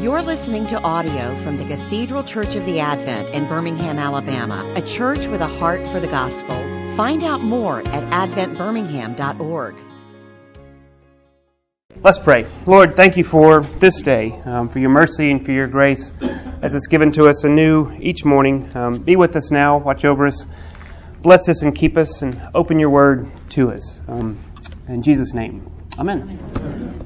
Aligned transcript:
You're 0.00 0.22
listening 0.22 0.66
to 0.68 0.80
audio 0.80 1.36
from 1.44 1.58
the 1.58 1.64
Cathedral 1.66 2.24
Church 2.24 2.54
of 2.54 2.64
the 2.64 2.80
Advent 2.80 3.34
in 3.34 3.46
Birmingham, 3.46 3.98
Alabama, 3.98 4.64
a 4.74 4.80
church 4.80 5.26
with 5.26 5.42
a 5.42 5.46
heart 5.46 5.86
for 5.88 6.00
the 6.00 6.06
gospel. 6.06 6.56
Find 6.96 7.22
out 7.22 7.42
more 7.42 7.80
at 7.80 8.30
adventbirmingham.org. 8.30 9.74
Let's 12.02 12.18
pray. 12.18 12.46
Lord, 12.64 12.96
thank 12.96 13.18
you 13.18 13.24
for 13.24 13.60
this 13.60 14.00
day, 14.00 14.40
um, 14.46 14.70
for 14.70 14.78
your 14.78 14.88
mercy 14.88 15.30
and 15.30 15.44
for 15.44 15.52
your 15.52 15.66
grace 15.66 16.14
as 16.62 16.74
it's 16.74 16.86
given 16.86 17.12
to 17.12 17.28
us 17.28 17.44
anew 17.44 17.94
each 18.00 18.24
morning. 18.24 18.74
Um, 18.74 19.02
be 19.02 19.16
with 19.16 19.36
us 19.36 19.50
now, 19.50 19.76
watch 19.76 20.06
over 20.06 20.26
us, 20.26 20.46
bless 21.20 21.46
us 21.46 21.62
and 21.62 21.76
keep 21.76 21.98
us, 21.98 22.22
and 22.22 22.40
open 22.54 22.78
your 22.78 22.88
word 22.88 23.30
to 23.50 23.70
us. 23.70 24.00
Um, 24.08 24.38
in 24.88 25.02
Jesus' 25.02 25.34
name, 25.34 25.70
amen. 25.98 27.04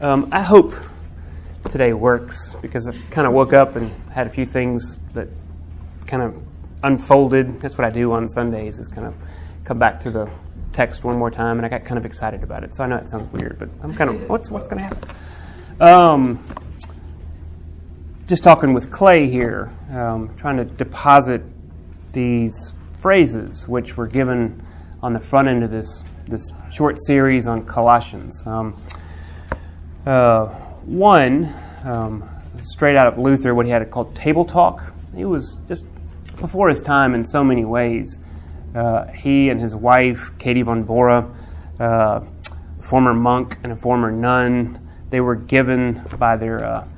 Um, 0.00 0.26
I 0.32 0.40
hope 0.40 0.74
today 1.68 1.92
works 1.92 2.54
because 2.62 2.88
I 2.88 2.92
kind 3.10 3.26
of 3.26 3.32
woke 3.32 3.52
up 3.52 3.76
and 3.76 3.90
had 4.10 4.26
a 4.26 4.30
few 4.30 4.46
things 4.46 4.98
that 5.14 5.28
kind 6.06 6.22
of 6.22 6.42
unfolded. 6.82 7.60
That's 7.60 7.78
what 7.78 7.86
I 7.86 7.90
do 7.90 8.12
on 8.12 8.28
Sundays 8.28 8.78
is 8.78 8.88
kind 8.88 9.06
of 9.06 9.14
come 9.64 9.78
back 9.78 10.00
to 10.00 10.10
the 10.10 10.30
text 10.72 11.04
one 11.04 11.18
more 11.18 11.30
time, 11.30 11.56
and 11.56 11.66
I 11.66 11.68
got 11.68 11.84
kind 11.84 11.98
of 11.98 12.04
excited 12.04 12.42
about 12.42 12.64
it. 12.64 12.74
So 12.74 12.84
I 12.84 12.86
know 12.86 12.96
it 12.96 13.08
sounds 13.08 13.32
weird, 13.32 13.58
but 13.58 13.68
I'm 13.82 13.94
kind 13.94 14.10
of 14.10 14.28
what's 14.28 14.50
what's 14.50 14.68
going 14.68 14.82
to 14.82 14.84
happen. 14.84 15.10
Um, 15.80 16.44
just 18.26 18.42
talking 18.42 18.72
with 18.72 18.90
Clay 18.90 19.28
here, 19.28 19.72
um, 19.90 20.34
trying 20.36 20.56
to 20.58 20.64
deposit 20.64 21.42
these 22.12 22.74
phrases 22.98 23.68
which 23.68 23.96
were 23.96 24.06
given 24.06 24.62
on 25.02 25.12
the 25.12 25.20
front 25.20 25.48
end 25.48 25.62
of 25.62 25.70
this 25.70 26.04
this 26.26 26.52
short 26.70 26.98
series 26.98 27.46
on 27.46 27.64
Colossians. 27.66 28.46
Um, 28.46 28.74
uh, 30.06 30.54
one, 30.86 31.52
um, 31.84 32.28
straight 32.58 32.96
out 32.96 33.06
of 33.06 33.18
Luther, 33.18 33.54
what 33.54 33.66
he 33.66 33.72
had 33.72 33.90
called 33.90 34.14
table 34.14 34.44
talk. 34.44 34.92
He 35.14 35.24
was 35.24 35.56
just 35.66 35.84
before 36.36 36.68
his 36.68 36.82
time 36.82 37.14
in 37.14 37.24
so 37.24 37.44
many 37.44 37.64
ways. 37.64 38.18
Uh, 38.74 39.06
he 39.06 39.50
and 39.50 39.60
his 39.60 39.74
wife, 39.74 40.36
Katie 40.38 40.62
von 40.62 40.82
Bora, 40.82 41.30
uh, 41.78 42.20
former 42.80 43.14
monk 43.14 43.56
and 43.62 43.72
a 43.72 43.76
former 43.76 44.10
nun, 44.10 44.80
they 45.10 45.20
were 45.20 45.36
given 45.36 46.04
by 46.18 46.36
their 46.36 46.64
uh, 46.64 46.88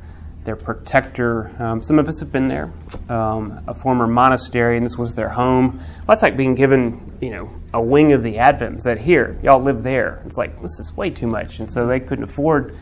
their 0.44 0.56
protector. 0.56 1.50
Um, 1.60 1.82
some 1.82 1.98
of 1.98 2.08
us 2.08 2.20
have 2.20 2.32
been 2.32 2.48
there. 2.48 2.72
Um, 3.08 3.62
a 3.66 3.74
former 3.74 4.06
monastery, 4.06 4.76
and 4.76 4.86
this 4.86 4.96
was 4.96 5.14
their 5.14 5.28
home. 5.28 5.78
Well, 5.78 6.06
that's 6.08 6.22
like 6.22 6.36
being 6.36 6.54
given, 6.54 7.18
you 7.20 7.30
know, 7.30 7.50
a 7.74 7.82
wing 7.82 8.12
of 8.12 8.22
the 8.22 8.38
Advent. 8.38 8.82
Said, 8.82 8.98
"Here, 8.98 9.38
y'all 9.42 9.60
live 9.60 9.82
there." 9.82 10.22
It's 10.24 10.38
like 10.38 10.60
this 10.62 10.78
is 10.80 10.96
way 10.96 11.10
too 11.10 11.26
much, 11.26 11.58
and 11.58 11.70
so 11.70 11.86
they 11.86 12.00
couldn't 12.00 12.24
afford 12.24 12.74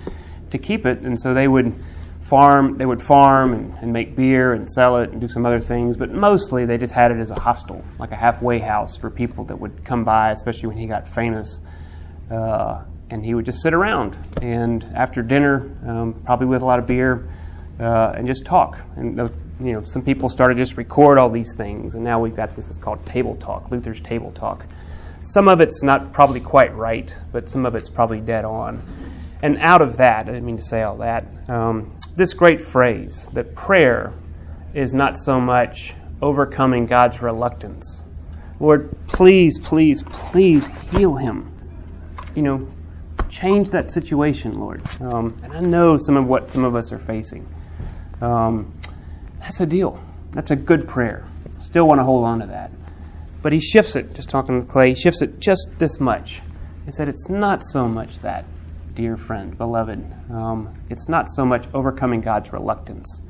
to 0.54 0.58
keep 0.58 0.86
it, 0.86 1.00
and 1.00 1.20
so 1.20 1.34
they 1.34 1.48
would 1.48 1.74
farm. 2.20 2.78
They 2.78 2.86
would 2.86 3.02
farm 3.02 3.52
and, 3.52 3.74
and, 3.80 3.92
make 3.92 4.16
beer 4.16 4.54
and 4.54 4.70
sell 4.70 4.96
it 4.96 5.10
and 5.10 5.20
do 5.20 5.28
some 5.28 5.44
other 5.44 5.60
things, 5.60 5.96
but 5.96 6.10
mostly 6.10 6.64
they 6.64 6.78
just 6.78 6.94
had 6.94 7.10
it 7.10 7.18
as 7.18 7.30
a 7.30 7.38
hostel, 7.38 7.84
like 7.98 8.12
a 8.12 8.16
halfway 8.16 8.58
house 8.58 8.96
for 8.96 9.10
people 9.10 9.44
that 9.44 9.56
would 9.56 9.84
come 9.84 10.04
by, 10.04 10.30
especially 10.30 10.68
when 10.68 10.78
he 10.78 10.86
got 10.86 11.06
famous. 11.06 11.60
Uh, 12.30 12.82
and 13.10 13.24
he 13.24 13.34
would 13.34 13.44
just 13.44 13.60
sit 13.62 13.74
around 13.74 14.16
and 14.40 14.82
after 14.94 15.22
dinner, 15.22 15.76
um, 15.86 16.14
probably 16.24 16.46
with 16.46 16.62
a 16.62 16.64
lot 16.64 16.78
of 16.78 16.86
beer, 16.86 17.28
uh, 17.78 18.14
and 18.16 18.26
just 18.26 18.46
talk. 18.46 18.78
And 18.96 19.18
you 19.60 19.72
know, 19.72 19.82
some 19.84 20.02
people 20.02 20.28
started 20.28 20.56
just 20.56 20.76
record 20.76 21.18
all 21.18 21.30
these 21.30 21.54
things, 21.56 21.94
and 21.94 22.02
now 22.02 22.18
we've 22.18 22.34
got 22.34 22.56
this. 22.56 22.68
It's 22.68 22.78
called 22.78 23.04
table 23.04 23.36
talk, 23.36 23.70
Luther's 23.70 24.00
table 24.00 24.32
talk. 24.32 24.66
Some 25.20 25.48
of 25.48 25.60
it's 25.60 25.82
not 25.82 26.12
probably 26.12 26.40
quite 26.40 26.74
right, 26.74 27.16
but 27.32 27.48
some 27.48 27.66
of 27.66 27.74
it's 27.74 27.90
probably 27.90 28.20
dead 28.20 28.44
on. 28.44 28.82
And 29.44 29.58
out 29.58 29.82
of 29.82 29.98
that, 29.98 30.20
I 30.20 30.32
didn't 30.32 30.46
mean 30.46 30.56
to 30.56 30.62
say 30.62 30.80
all 30.84 30.96
that, 30.96 31.26
um, 31.50 31.98
this 32.16 32.32
great 32.32 32.58
phrase 32.58 33.28
that 33.34 33.54
prayer 33.54 34.14
is 34.72 34.94
not 34.94 35.18
so 35.18 35.38
much 35.38 35.94
overcoming 36.22 36.86
God's 36.86 37.20
reluctance. 37.20 38.02
Lord, 38.58 38.96
please, 39.06 39.58
please, 39.58 40.02
please 40.04 40.68
heal 40.90 41.16
him. 41.16 41.54
You 42.34 42.40
know, 42.40 42.68
change 43.28 43.70
that 43.72 43.92
situation, 43.92 44.58
Lord. 44.58 44.80
Um, 45.02 45.38
and 45.42 45.52
I 45.52 45.60
know 45.60 45.98
some 45.98 46.16
of 46.16 46.26
what 46.26 46.50
some 46.50 46.64
of 46.64 46.74
us 46.74 46.90
are 46.90 46.98
facing. 46.98 47.46
Um, 48.22 48.72
that's 49.40 49.60
a 49.60 49.66
deal. 49.66 50.02
That's 50.30 50.52
a 50.52 50.56
good 50.56 50.88
prayer. 50.88 51.22
Still 51.58 51.86
want 51.86 51.98
to 51.98 52.04
hold 52.04 52.24
on 52.24 52.40
to 52.40 52.46
that. 52.46 52.70
But 53.42 53.52
he 53.52 53.60
shifts 53.60 53.94
it, 53.94 54.14
just 54.14 54.30
talking 54.30 54.64
to 54.64 54.66
Clay, 54.66 54.94
he 54.94 54.94
shifts 54.94 55.20
it 55.20 55.38
just 55.38 55.68
this 55.76 56.00
much. 56.00 56.40
He 56.86 56.92
said, 56.92 57.10
It's 57.10 57.28
not 57.28 57.62
so 57.62 57.86
much 57.86 58.20
that 58.20 58.46
dear 58.94 59.16
friend, 59.16 59.56
beloved. 59.58 60.04
Um, 60.30 60.74
it's 60.88 61.08
not 61.08 61.28
so 61.28 61.44
much 61.44 61.66
overcoming 61.74 62.20
God's 62.20 62.52
reluctance, 62.52 63.22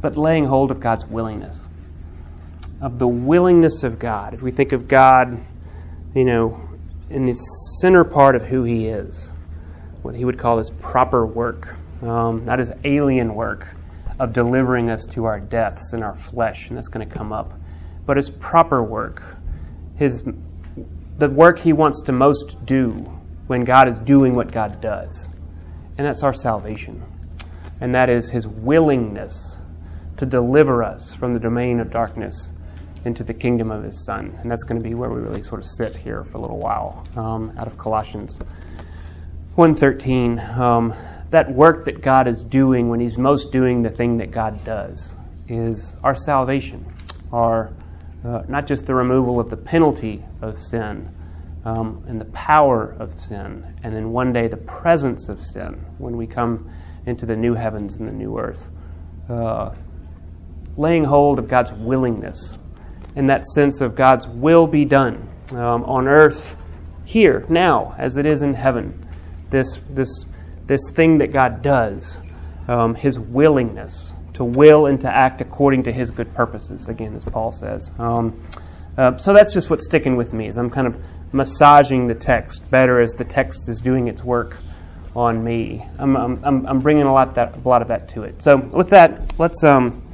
but 0.00 0.16
laying 0.16 0.46
hold 0.46 0.70
of 0.70 0.80
God's 0.80 1.04
willingness. 1.06 1.66
Of 2.80 2.98
the 2.98 3.08
willingness 3.08 3.82
of 3.82 3.98
God. 3.98 4.34
If 4.34 4.42
we 4.42 4.52
think 4.52 4.72
of 4.72 4.86
God, 4.86 5.44
you 6.14 6.24
know, 6.24 6.60
in 7.10 7.24
the 7.24 7.34
center 7.80 8.04
part 8.04 8.36
of 8.36 8.42
who 8.42 8.62
He 8.62 8.86
is, 8.86 9.32
what 10.02 10.14
He 10.14 10.24
would 10.24 10.38
call 10.38 10.58
His 10.58 10.70
proper 10.70 11.26
work, 11.26 11.74
um, 12.02 12.44
not 12.44 12.60
His 12.60 12.72
alien 12.84 13.34
work 13.34 13.74
of 14.20 14.32
delivering 14.32 14.90
us 14.90 15.04
to 15.06 15.24
our 15.24 15.40
deaths 15.40 15.92
in 15.92 16.02
our 16.02 16.14
flesh, 16.14 16.68
and 16.68 16.76
that's 16.76 16.88
going 16.88 17.08
to 17.08 17.12
come 17.12 17.32
up, 17.32 17.54
but 18.06 18.16
His 18.16 18.30
proper 18.30 18.82
work, 18.82 19.22
His 19.96 20.24
the 21.16 21.28
work 21.28 21.58
He 21.58 21.72
wants 21.72 22.02
to 22.02 22.12
most 22.12 22.64
do 22.64 23.17
when 23.48 23.64
God 23.64 23.88
is 23.88 23.98
doing 23.98 24.34
what 24.34 24.52
God 24.52 24.80
does. 24.80 25.28
And 25.96 26.06
that's 26.06 26.22
our 26.22 26.32
salvation. 26.32 27.02
And 27.80 27.94
that 27.94 28.08
is 28.08 28.30
His 28.30 28.46
willingness 28.46 29.58
to 30.16 30.26
deliver 30.26 30.82
us 30.82 31.14
from 31.14 31.32
the 31.32 31.40
domain 31.40 31.80
of 31.80 31.90
darkness 31.90 32.52
into 33.04 33.24
the 33.24 33.34
kingdom 33.34 33.70
of 33.70 33.82
His 33.82 34.04
Son. 34.04 34.38
And 34.40 34.50
that's 34.50 34.64
going 34.64 34.80
to 34.80 34.88
be 34.88 34.94
where 34.94 35.10
we 35.10 35.20
really 35.20 35.42
sort 35.42 35.60
of 35.60 35.66
sit 35.66 35.96
here 35.96 36.22
for 36.24 36.38
a 36.38 36.40
little 36.40 36.58
while 36.58 37.04
um, 37.16 37.52
out 37.58 37.66
of 37.66 37.76
Colossians 37.76 38.38
1.13. 39.56 40.56
Um, 40.56 40.94
that 41.30 41.52
work 41.52 41.84
that 41.84 42.00
God 42.00 42.26
is 42.26 42.42
doing 42.42 42.88
when 42.88 43.00
He's 43.00 43.18
most 43.18 43.52
doing 43.52 43.82
the 43.82 43.90
thing 43.90 44.18
that 44.18 44.30
God 44.30 44.64
does 44.64 45.14
is 45.48 45.96
our 46.02 46.14
salvation, 46.14 46.84
our 47.32 47.72
uh, 48.24 48.42
not 48.48 48.66
just 48.66 48.86
the 48.86 48.94
removal 48.94 49.38
of 49.38 49.50
the 49.50 49.56
penalty 49.56 50.24
of 50.42 50.58
sin, 50.58 51.08
um, 51.68 52.02
and 52.08 52.18
the 52.18 52.26
power 52.26 52.96
of 52.98 53.20
sin, 53.20 53.62
and 53.82 53.94
then 53.94 54.10
one 54.10 54.32
day 54.32 54.48
the 54.48 54.56
presence 54.56 55.28
of 55.28 55.42
sin 55.42 55.84
when 55.98 56.16
we 56.16 56.26
come 56.26 56.70
into 57.04 57.26
the 57.26 57.36
new 57.36 57.52
heavens 57.52 57.96
and 57.96 58.08
the 58.08 58.12
new 58.12 58.38
earth. 58.38 58.70
Uh, 59.28 59.74
laying 60.78 61.04
hold 61.04 61.38
of 61.38 61.46
God's 61.46 61.72
willingness 61.72 62.56
in 63.16 63.26
that 63.26 63.44
sense 63.44 63.82
of 63.82 63.94
God's 63.94 64.26
will 64.26 64.66
be 64.66 64.86
done 64.86 65.28
um, 65.52 65.84
on 65.84 66.08
earth 66.08 66.56
here, 67.04 67.44
now, 67.50 67.94
as 67.98 68.16
it 68.16 68.24
is 68.24 68.42
in 68.42 68.54
heaven. 68.54 69.06
This, 69.50 69.78
this, 69.90 70.24
this 70.66 70.90
thing 70.92 71.18
that 71.18 71.32
God 71.32 71.60
does, 71.60 72.18
um, 72.66 72.94
His 72.94 73.18
willingness 73.18 74.14
to 74.34 74.44
will 74.44 74.86
and 74.86 74.98
to 75.02 75.08
act 75.08 75.42
according 75.42 75.82
to 75.82 75.92
His 75.92 76.10
good 76.10 76.32
purposes, 76.34 76.88
again, 76.88 77.14
as 77.14 77.24
Paul 77.26 77.52
says. 77.52 77.92
Um, 77.98 78.42
uh, 78.96 79.16
so 79.16 79.32
that's 79.32 79.52
just 79.52 79.70
what's 79.70 79.84
sticking 79.84 80.16
with 80.16 80.32
me, 80.32 80.48
is 80.48 80.56
I'm 80.56 80.70
kind 80.70 80.86
of 80.86 81.00
massaging 81.32 82.06
the 82.06 82.14
text 82.14 82.68
better 82.70 83.00
as 83.00 83.12
the 83.12 83.24
text 83.24 83.68
is 83.68 83.80
doing 83.80 84.08
its 84.08 84.24
work 84.24 84.58
on 85.14 85.42
me. 85.42 85.84
I'm, 85.98 86.16
I'm, 86.16 86.66
I'm 86.66 86.80
bringing 86.80 87.04
a 87.04 87.12
lot, 87.12 87.34
that, 87.34 87.56
a 87.56 87.68
lot 87.68 87.82
of 87.82 87.88
that 87.88 88.08
to 88.10 88.22
it. 88.22 88.42
So 88.42 88.56
with 88.56 88.90
that, 88.90 89.38
let's, 89.38 89.64
um, 89.64 90.08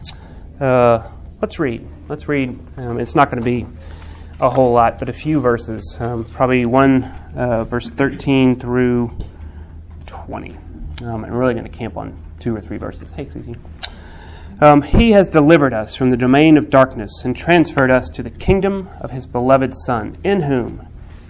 uh, 0.61 1.09
let's 1.41 1.59
read. 1.59 1.87
Let's 2.09 2.29
read. 2.29 2.59
Um, 2.77 2.99
it's 2.99 3.15
not 3.15 3.31
going 3.31 3.43
to 3.43 3.45
be 3.45 3.67
a 4.41 4.49
whole 4.49 4.73
lot, 4.73 4.99
but 4.99 5.09
a 5.09 5.13
few 5.13 5.41
verses. 5.41 5.97
Um, 6.01 6.25
probably 6.25 6.67
one, 6.67 7.05
uh, 7.37 7.65
verse 7.65 7.91
13 7.91 8.57
through 8.57 9.11
20. 10.07 10.57
Um, 11.03 11.25
I'm 11.25 11.33
really 11.33 11.55
going 11.55 11.67
to 11.67 11.71
camp 11.71 11.97
on 11.97 12.19
two 12.41 12.55
or 12.55 12.61
three 12.61 12.79
verses. 12.79 13.11
Hey, 13.11 13.29
Susie. 13.29 13.57
Um, 14.61 14.83
he 14.83 15.11
has 15.11 15.29
delivered 15.29 15.75
us 15.75 15.97
from 15.97 16.11
the 16.11 16.17
domain 16.17 16.57
of 16.57 16.71
darkness 16.71 17.23
and 17.25 17.37
transferred 17.37 17.91
us 17.91 18.09
to 18.11 18.23
the 18.23 18.31
kingdom 18.31 18.89
of 19.01 19.11
his 19.11 19.27
beloved 19.27 19.75
Son, 19.77 20.17
in 20.23 20.43
whom 20.43 20.87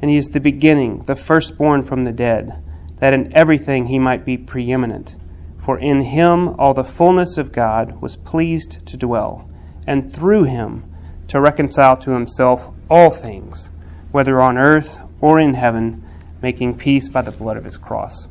and 0.00 0.10
he 0.10 0.16
is 0.16 0.28
the 0.28 0.40
beginning, 0.40 1.04
the 1.04 1.14
firstborn 1.14 1.82
from 1.82 2.04
the 2.04 2.12
dead, 2.12 2.62
that 2.96 3.12
in 3.12 3.32
everything 3.34 3.86
he 3.86 3.98
might 3.98 4.24
be 4.24 4.36
preeminent. 4.36 5.16
For 5.58 5.78
in 5.78 6.02
him 6.02 6.48
all 6.58 6.74
the 6.74 6.84
fullness 6.84 7.36
of 7.38 7.52
God 7.52 8.00
was 8.00 8.16
pleased 8.16 8.84
to 8.86 8.96
dwell, 8.96 9.48
and 9.86 10.12
through 10.12 10.44
him 10.44 10.84
to 11.28 11.40
reconcile 11.40 11.96
to 11.98 12.12
himself 12.12 12.70
all 12.90 13.10
things, 13.10 13.70
whether 14.10 14.40
on 14.40 14.56
earth 14.56 15.00
or 15.20 15.38
in 15.38 15.54
heaven, 15.54 16.04
making 16.40 16.78
peace 16.78 17.08
by 17.08 17.22
the 17.22 17.30
blood 17.30 17.56
of 17.56 17.64
his 17.64 17.76
cross. 17.76 18.28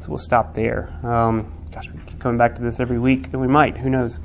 So 0.00 0.08
we'll 0.08 0.18
stop 0.18 0.54
there. 0.54 0.90
Um, 1.02 1.52
gosh, 1.72 1.90
we 1.90 1.98
keep 2.06 2.20
coming 2.20 2.36
back 2.36 2.56
to 2.56 2.62
this 2.62 2.80
every 2.80 2.98
week, 2.98 3.28
and 3.32 3.40
we 3.40 3.46
might, 3.46 3.78
who 3.78 3.88
knows. 3.88 4.18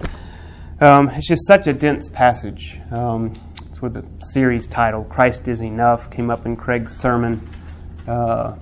Um, 0.81 1.09
it's 1.09 1.27
just 1.27 1.47
such 1.47 1.67
a 1.67 1.73
dense 1.73 2.09
passage. 2.09 2.79
Um, 2.91 3.33
it's 3.79 3.81
where 3.81 4.03
the 4.03 4.05
series 4.19 4.67
title, 4.67 5.05
Christ 5.05 5.47
is 5.47 5.61
Enough, 5.61 6.11
came 6.11 6.29
up 6.29 6.45
in 6.45 6.57
Craig's 6.57 6.97
sermon. 6.97 7.47
Uh, 8.05 8.57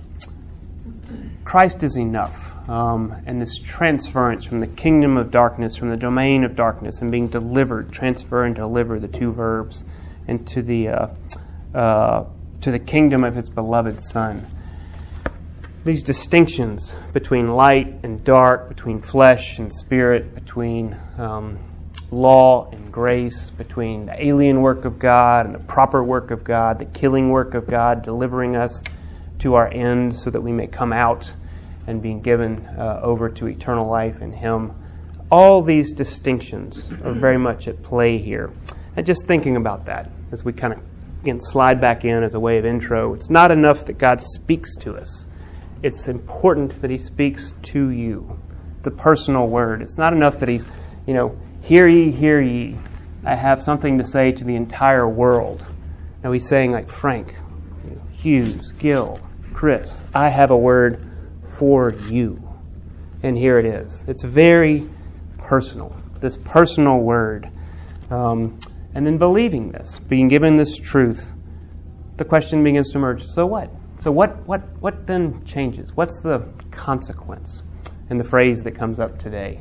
Christ 1.44 1.82
is 1.82 1.96
enough. 1.96 2.52
Um, 2.68 3.16
and 3.26 3.42
this 3.42 3.58
transference 3.58 4.44
from 4.44 4.60
the 4.60 4.68
kingdom 4.68 5.16
of 5.16 5.32
darkness, 5.32 5.76
from 5.76 5.90
the 5.90 5.96
domain 5.96 6.44
of 6.44 6.54
darkness, 6.54 7.00
and 7.00 7.10
being 7.10 7.26
delivered, 7.26 7.90
transfer 7.90 8.44
and 8.44 8.54
deliver, 8.54 9.00
the 9.00 9.08
two 9.08 9.32
verbs, 9.32 9.84
into 10.28 10.62
the, 10.62 10.88
uh, 10.88 11.08
uh, 11.74 12.24
to 12.60 12.70
the 12.70 12.78
kingdom 12.78 13.24
of 13.24 13.34
his 13.34 13.50
beloved 13.50 14.00
Son. 14.00 14.46
These 15.84 16.04
distinctions 16.04 16.94
between 17.12 17.48
light 17.48 17.92
and 18.04 18.22
dark, 18.22 18.68
between 18.68 19.02
flesh 19.02 19.58
and 19.58 19.72
spirit, 19.72 20.32
between 20.34 20.96
um, 21.16 21.58
law 22.10 22.70
and 22.70 22.92
grace, 22.92 23.50
between 23.50 24.06
the 24.06 24.26
alien 24.26 24.60
work 24.62 24.84
of 24.84 24.98
God 24.98 25.46
and 25.46 25.54
the 25.54 25.60
proper 25.60 26.02
work 26.02 26.30
of 26.30 26.44
God, 26.44 26.78
the 26.78 26.86
killing 26.86 27.30
work 27.30 27.54
of 27.54 27.66
God, 27.66 28.02
delivering 28.02 28.56
us 28.56 28.82
to 29.40 29.54
our 29.54 29.68
end 29.68 30.14
so 30.14 30.30
that 30.30 30.40
we 30.40 30.52
may 30.52 30.66
come 30.66 30.92
out 30.92 31.32
and 31.86 32.02
being 32.02 32.20
given 32.20 32.66
uh, 32.78 33.00
over 33.02 33.28
to 33.28 33.46
eternal 33.46 33.86
life 33.86 34.20
in 34.20 34.32
Him. 34.32 34.72
All 35.30 35.62
these 35.62 35.92
distinctions 35.92 36.92
are 37.04 37.12
very 37.12 37.38
much 37.38 37.68
at 37.68 37.82
play 37.82 38.18
here. 38.18 38.50
And 38.96 39.06
just 39.06 39.26
thinking 39.26 39.56
about 39.56 39.86
that 39.86 40.10
as 40.32 40.44
we 40.44 40.52
kind 40.52 40.72
of 40.72 40.82
again 41.22 41.40
slide 41.40 41.80
back 41.80 42.04
in 42.04 42.22
as 42.22 42.34
a 42.34 42.40
way 42.40 42.58
of 42.58 42.64
intro, 42.64 43.14
it's 43.14 43.30
not 43.30 43.50
enough 43.50 43.84
that 43.86 43.98
God 43.98 44.20
speaks 44.20 44.76
to 44.76 44.96
us. 44.96 45.26
It's 45.82 46.08
important 46.08 46.80
that 46.80 46.90
He 46.90 46.98
speaks 46.98 47.52
to 47.62 47.90
you, 47.90 48.38
the 48.82 48.90
personal 48.90 49.48
word. 49.48 49.82
It's 49.82 49.98
not 49.98 50.12
enough 50.12 50.40
that 50.40 50.48
He's, 50.48 50.66
you 51.06 51.14
know, 51.14 51.38
hear 51.62 51.86
ye, 51.86 52.10
hear 52.10 52.40
ye. 52.40 52.76
I 53.24 53.34
have 53.34 53.62
something 53.62 53.98
to 53.98 54.04
say 54.04 54.32
to 54.32 54.44
the 54.44 54.56
entire 54.56 55.08
world. 55.08 55.64
Now 56.22 56.32
He's 56.32 56.48
saying, 56.48 56.72
like 56.72 56.88
Frank, 56.88 57.34
Hughes, 58.12 58.72
Gill, 58.72 59.20
Chris, 59.52 60.04
I 60.14 60.28
have 60.28 60.50
a 60.50 60.56
word 60.56 61.04
for 61.44 61.92
you. 62.08 62.42
And 63.22 63.36
here 63.36 63.58
it 63.58 63.64
is. 63.64 64.04
It's 64.06 64.22
very 64.24 64.88
personal, 65.38 65.94
this 66.20 66.36
personal 66.36 67.00
word. 67.00 67.50
Um, 68.10 68.58
and 68.94 69.06
then 69.06 69.18
believing 69.18 69.70
this, 69.70 70.00
being 70.00 70.28
given 70.28 70.56
this 70.56 70.76
truth, 70.76 71.32
the 72.16 72.24
question 72.24 72.64
begins 72.64 72.90
to 72.92 72.98
emerge 72.98 73.22
so 73.22 73.46
what? 73.46 73.70
So, 74.00 74.12
what, 74.12 74.46
what, 74.46 74.62
what 74.80 75.06
then 75.06 75.44
changes? 75.44 75.96
What's 75.96 76.20
the 76.20 76.46
consequence? 76.70 77.64
And 78.10 78.18
the 78.18 78.24
phrase 78.24 78.62
that 78.62 78.72
comes 78.72 79.00
up 79.00 79.18
today. 79.18 79.60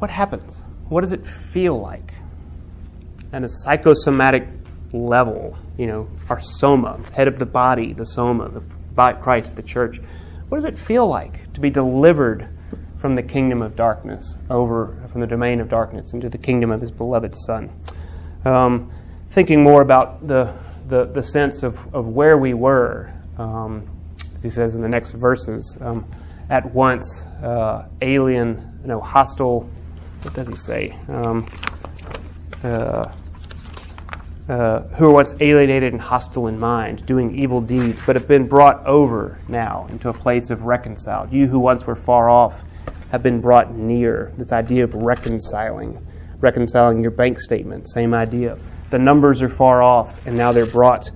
What 0.00 0.10
happens? 0.10 0.64
What 0.88 1.02
does 1.02 1.12
it 1.12 1.24
feel 1.24 1.78
like? 1.78 2.12
At 3.32 3.44
a 3.44 3.48
psychosomatic 3.48 4.48
level, 4.92 5.56
you 5.78 5.86
know, 5.86 6.08
our 6.28 6.40
soma, 6.40 7.00
head 7.14 7.28
of 7.28 7.38
the 7.38 7.46
body, 7.46 7.92
the 7.92 8.04
soma, 8.04 8.48
the 8.48 8.62
Christ, 9.22 9.56
the 9.56 9.62
church. 9.62 10.00
What 10.48 10.58
does 10.58 10.64
it 10.64 10.76
feel 10.76 11.06
like 11.06 11.52
to 11.52 11.60
be 11.60 11.70
delivered 11.70 12.48
from 12.96 13.14
the 13.14 13.22
kingdom 13.22 13.62
of 13.62 13.76
darkness 13.76 14.36
over 14.50 14.96
from 15.10 15.20
the 15.20 15.26
domain 15.26 15.60
of 15.60 15.68
darkness 15.68 16.12
into 16.12 16.28
the 16.28 16.36
kingdom 16.36 16.70
of 16.72 16.80
His 16.80 16.90
beloved 16.90 17.34
Son? 17.34 17.70
Um, 18.44 18.92
thinking 19.28 19.62
more 19.62 19.80
about 19.80 20.26
the 20.26 20.52
the, 20.90 21.04
the 21.06 21.22
sense 21.22 21.62
of, 21.62 21.78
of 21.94 22.08
where 22.08 22.36
we 22.36 22.52
were, 22.52 23.14
um, 23.38 23.88
as 24.34 24.42
he 24.42 24.50
says 24.50 24.74
in 24.74 24.82
the 24.82 24.88
next 24.88 25.12
verses, 25.12 25.78
um, 25.80 26.04
at 26.50 26.74
once 26.74 27.24
uh, 27.42 27.88
alien, 28.02 28.80
you 28.82 28.88
know, 28.88 29.00
hostile. 29.00 29.70
What 30.22 30.34
does 30.34 30.48
he 30.48 30.56
say? 30.56 30.98
Um, 31.08 31.48
uh, 32.62 33.10
uh, 34.48 34.80
who 34.98 35.04
were 35.04 35.12
once 35.12 35.32
alienated 35.40 35.92
and 35.92 36.02
hostile 36.02 36.48
in 36.48 36.58
mind, 36.58 37.06
doing 37.06 37.38
evil 37.38 37.60
deeds, 37.60 38.02
but 38.04 38.16
have 38.16 38.26
been 38.26 38.48
brought 38.48 38.84
over 38.84 39.38
now 39.48 39.86
into 39.90 40.08
a 40.08 40.12
place 40.12 40.50
of 40.50 40.64
reconciled. 40.64 41.32
You 41.32 41.46
who 41.46 41.60
once 41.60 41.86
were 41.86 41.94
far 41.94 42.28
off 42.28 42.64
have 43.12 43.22
been 43.22 43.40
brought 43.40 43.74
near. 43.74 44.32
This 44.36 44.50
idea 44.50 44.82
of 44.82 44.94
reconciling, 44.94 46.04
reconciling 46.40 47.00
your 47.00 47.12
bank 47.12 47.40
statement, 47.40 47.88
same 47.90 48.12
idea. 48.12 48.58
The 48.90 48.98
numbers 48.98 49.40
are 49.40 49.48
far 49.48 49.82
off, 49.82 50.26
and 50.26 50.36
now 50.36 50.50
they're 50.50 50.66
brought 50.66 51.10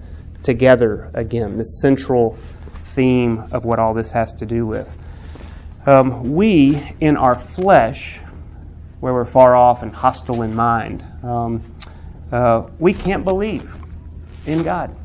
together 0.44 1.10
again. 1.14 1.58
This 1.58 1.80
central 1.80 2.38
theme 2.72 3.44
of 3.50 3.64
what 3.64 3.80
all 3.80 3.94
this 3.94 4.12
has 4.12 4.32
to 4.34 4.46
do 4.46 4.64
with. 4.64 4.96
Um, 5.86 6.32
we, 6.34 6.80
in 7.00 7.16
our 7.16 7.34
flesh, 7.34 8.20
where 9.04 9.12
we're 9.12 9.26
far 9.26 9.54
off 9.54 9.82
and 9.82 9.94
hostile 9.94 10.40
in 10.40 10.54
mind, 10.54 11.04
um, 11.22 11.60
uh, 12.32 12.66
we 12.78 12.94
can't 12.94 13.22
believe 13.22 13.76
in 14.46 14.62
God. 14.62 14.96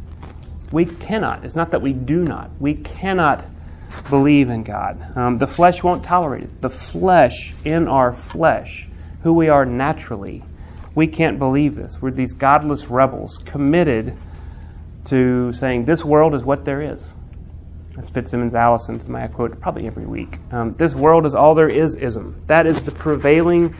We 0.72 0.86
cannot. 0.86 1.44
It's 1.44 1.58
not 1.58 1.72
that 1.72 1.82
we 1.82 1.92
do 1.92 2.24
not. 2.24 2.50
We 2.62 2.76
cannot 2.76 3.46
believe 4.10 4.50
in 4.50 4.64
God. 4.64 5.18
Um, 5.18 5.38
the 5.38 5.48
flesh 5.48 5.84
won't 5.84 6.02
tolerate 6.02 6.44
it. 6.44 6.62
The 6.62 6.70
flesh, 6.70 7.54
in 7.66 7.90
our 7.90 8.14
flesh, 8.14 8.88
who 9.24 9.34
we 9.34 9.50
are 9.50 9.66
naturally, 9.66 10.46
we 10.96 11.06
can't 11.06 11.38
believe 11.38 11.76
this. 11.76 12.02
We're 12.02 12.12
these 12.12 12.32
godless 12.32 12.90
rebels 12.90 13.38
committed 13.40 14.16
to 15.08 15.52
saying 15.52 15.84
this 15.84 16.06
world 16.06 16.36
is 16.36 16.46
what 16.46 16.64
there 16.64 16.82
is. 16.82 17.14
That's 18.00 18.12
FitzSimons 18.12 18.54
Allison's 18.54 19.10
my 19.10 19.28
quote 19.28 19.60
probably 19.60 19.86
every 19.86 20.06
week. 20.06 20.38
Um, 20.54 20.72
this 20.72 20.96
world 20.96 21.26
is 21.26 21.36
all 21.36 21.54
there 21.54 21.68
is 21.68 21.96
ism. 21.96 22.42
That 22.46 22.66
is 22.66 22.82
the 22.82 22.94
prevailing 22.94 23.72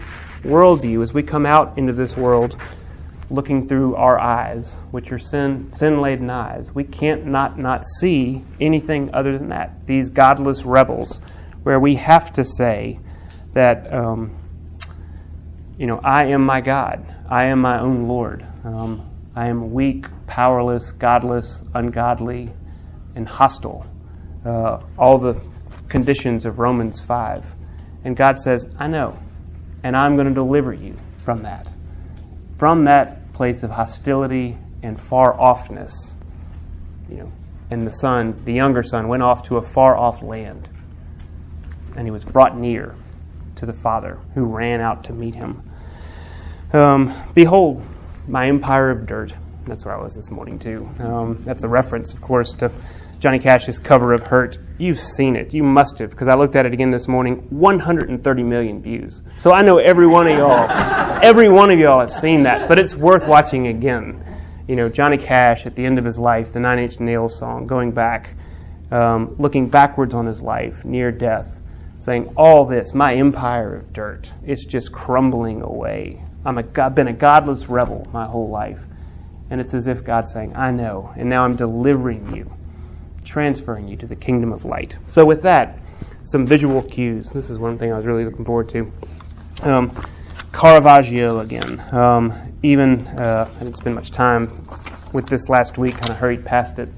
worldview 0.42 1.02
as 1.02 1.14
we 1.14 1.24
come 1.24 1.46
out 1.46 1.78
into 1.78 1.94
this 1.94 2.18
world 2.18 2.62
looking 3.30 3.66
through 3.66 3.96
our 3.96 4.20
eyes, 4.20 4.74
which 4.92 5.14
are 5.14 5.20
sin 5.20 5.72
sin 5.72 6.00
laden 6.02 6.30
eyes. 6.30 6.76
We 6.76 6.84
can't 6.84 7.28
not 7.28 7.58
not 7.58 7.86
see 7.86 8.44
anything 8.60 9.10
other 9.14 9.32
than 9.32 9.48
that. 9.50 9.88
These 9.88 10.10
godless 10.10 10.66
rebels, 10.66 11.22
where 11.64 11.80
we 11.80 11.96
have 11.96 12.34
to 12.34 12.44
say 12.44 13.00
that 13.54 13.94
um, 13.94 14.38
you 15.78 15.88
know 15.88 16.02
I 16.04 16.26
am 16.26 16.46
my 16.46 16.60
God, 16.60 17.06
I 17.30 17.46
am 17.46 17.62
my 17.62 17.80
own 17.80 18.10
Lord. 18.10 18.46
Um, 18.66 19.10
I 19.34 19.48
am 19.48 19.72
weak, 19.72 20.08
powerless, 20.28 20.92
godless, 20.92 21.64
ungodly, 21.74 22.52
and 23.16 23.26
hostile. 23.26 23.86
Uh, 24.46 24.82
all 24.98 25.18
the 25.18 25.40
conditions 25.88 26.46
of 26.46 26.60
Romans 26.60 27.00
five, 27.02 27.56
and 28.04 28.16
God 28.16 28.40
says, 28.40 28.66
"I 28.78 28.88
know, 28.88 29.20
and 29.84 29.96
I'm 29.96 30.16
going 30.16 30.28
to 30.28 30.34
deliver 30.34 30.74
you 30.74 30.96
from 31.24 31.42
that." 31.42 31.68
From 32.58 32.86
that 32.86 33.32
place 33.34 33.64
of 33.64 33.72
hostility 33.72 34.58
and 34.84 35.00
far 35.00 35.34
offness. 35.38 36.16
You 37.10 37.18
know, 37.18 37.32
and 37.72 37.88
the 37.88 37.92
son, 37.92 38.36
the 38.46 38.54
younger 38.54 38.84
son, 38.84 39.08
went 39.08 39.24
off 39.24 39.44
to 39.44 39.58
a 39.58 39.62
far 39.62 39.98
off 39.98 40.22
land, 40.22 40.68
and 41.96 42.06
he 42.06 42.12
was 42.12 42.26
brought 42.26 42.58
near 42.58 42.96
to 43.56 43.66
the 43.66 43.74
father, 43.74 44.20
who 44.36 44.46
ran 44.46 44.82
out 44.82 45.06
to 45.06 45.14
meet 45.14 45.36
him. 45.36 45.64
Um, 46.74 47.14
Behold, 47.34 47.84
my 48.28 48.48
empire 48.48 48.90
of 48.92 49.06
dirt. 49.06 49.34
That's 49.66 49.86
where 49.86 49.98
I 49.98 50.02
was 50.02 50.16
this 50.16 50.32
morning 50.32 50.60
too. 50.60 50.90
Um, 51.00 51.42
that's 51.44 51.64
a 51.64 51.68
reference, 51.68 52.14
of 52.14 52.22
course, 52.22 52.54
to 52.56 52.72
Johnny 53.20 53.38
Cash's 53.38 53.80
cover 53.80 54.14
of 54.14 54.24
Hurt. 54.24 54.58
You've 54.78 54.98
seen 54.98 55.36
it. 55.36 55.54
You 55.54 55.62
must 55.62 56.00
have, 56.00 56.12
because 56.12 56.30
I 56.30 56.36
looked 56.36 56.56
at 56.56 56.66
it 56.66 56.72
again 56.72 56.90
this 56.90 57.10
morning. 57.10 57.46
130 57.50 58.44
million 58.44 58.82
views. 58.82 59.24
So 59.38 59.52
I 59.52 59.62
know 59.62 59.78
every 59.78 60.08
one 60.08 60.26
of 60.28 60.38
y'all, 60.38 60.70
every 61.22 61.50
one 61.50 61.70
of 61.70 61.78
y'all 61.78 62.00
have 62.00 62.12
seen 62.12 62.44
that, 62.44 62.70
but 62.70 62.80
it's 62.80 62.96
worth 62.96 63.28
watching 63.28 63.68
again. 63.68 64.24
You 64.70 64.78
know, 64.78 64.88
Johnny 64.88 65.18
Cash 65.18 65.66
at 65.66 65.76
the 65.76 65.86
end 65.86 66.00
of 66.00 66.06
his 66.06 66.18
life, 66.18 66.54
the 66.54 66.62
Nine 66.62 66.80
Inch 66.80 67.02
Nails 67.02 67.38
song, 67.38 67.68
going 67.68 67.92
back, 67.92 68.36
um, 68.90 69.36
looking 69.38 69.68
backwards 69.68 70.14
on 70.14 70.26
his 70.26 70.42
life, 70.42 70.86
near 70.86 71.12
death, 71.12 71.60
saying, 72.00 72.32
All 72.38 72.64
this, 72.64 72.94
my 72.94 73.16
empire 73.16 73.76
of 73.76 73.92
dirt, 73.92 74.32
it's 74.46 74.66
just 74.66 74.94
crumbling 74.94 75.62
away. 75.62 76.24
I'm 76.46 76.58
a, 76.58 76.64
I've 76.78 76.96
been 76.96 77.10
a 77.10 77.14
godless 77.14 77.68
rebel 77.68 78.08
my 78.14 78.26
whole 78.26 78.48
life. 78.48 78.86
And 79.50 79.60
it's 79.60 79.74
as 79.74 79.88
if 79.88 80.06
God's 80.06 80.32
saying, 80.32 80.56
I 80.56 80.72
know, 80.72 81.12
and 81.18 81.28
now 81.28 81.44
I'm 81.44 81.58
delivering 81.58 82.34
you 82.34 82.50
transferring 83.30 83.88
you 83.88 83.96
to 83.96 84.08
the 84.08 84.16
kingdom 84.16 84.52
of 84.52 84.66
light. 84.66 84.98
So, 85.08 85.24
with 85.24 85.44
that, 85.44 85.78
some 86.24 86.46
visual 86.46 86.82
cues. 86.82 87.32
This 87.32 87.50
is 87.50 87.60
one 87.60 87.78
thing 87.78 87.94
I 87.94 87.98
was 87.98 88.06
really 88.06 88.26
looking 88.26 88.44
forward 88.44 88.70
to. 88.70 88.92
Um, 89.62 89.92
Caravaggio 90.52 91.40
again. 91.40 91.80
Um, 91.94 92.34
even 92.64 93.08
uh, 93.08 93.50
I 93.56 93.64
didn't 93.64 93.78
spend 93.78 93.96
much 93.96 94.12
time 94.12 94.66
with 95.14 95.28
this 95.28 95.48
last 95.48 95.78
week. 95.78 95.96
Kind 95.96 96.10
of 96.10 96.18
hurried 96.18 96.44
past 96.44 96.80
it. 96.80 96.90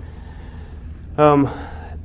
Um, 1.18 1.50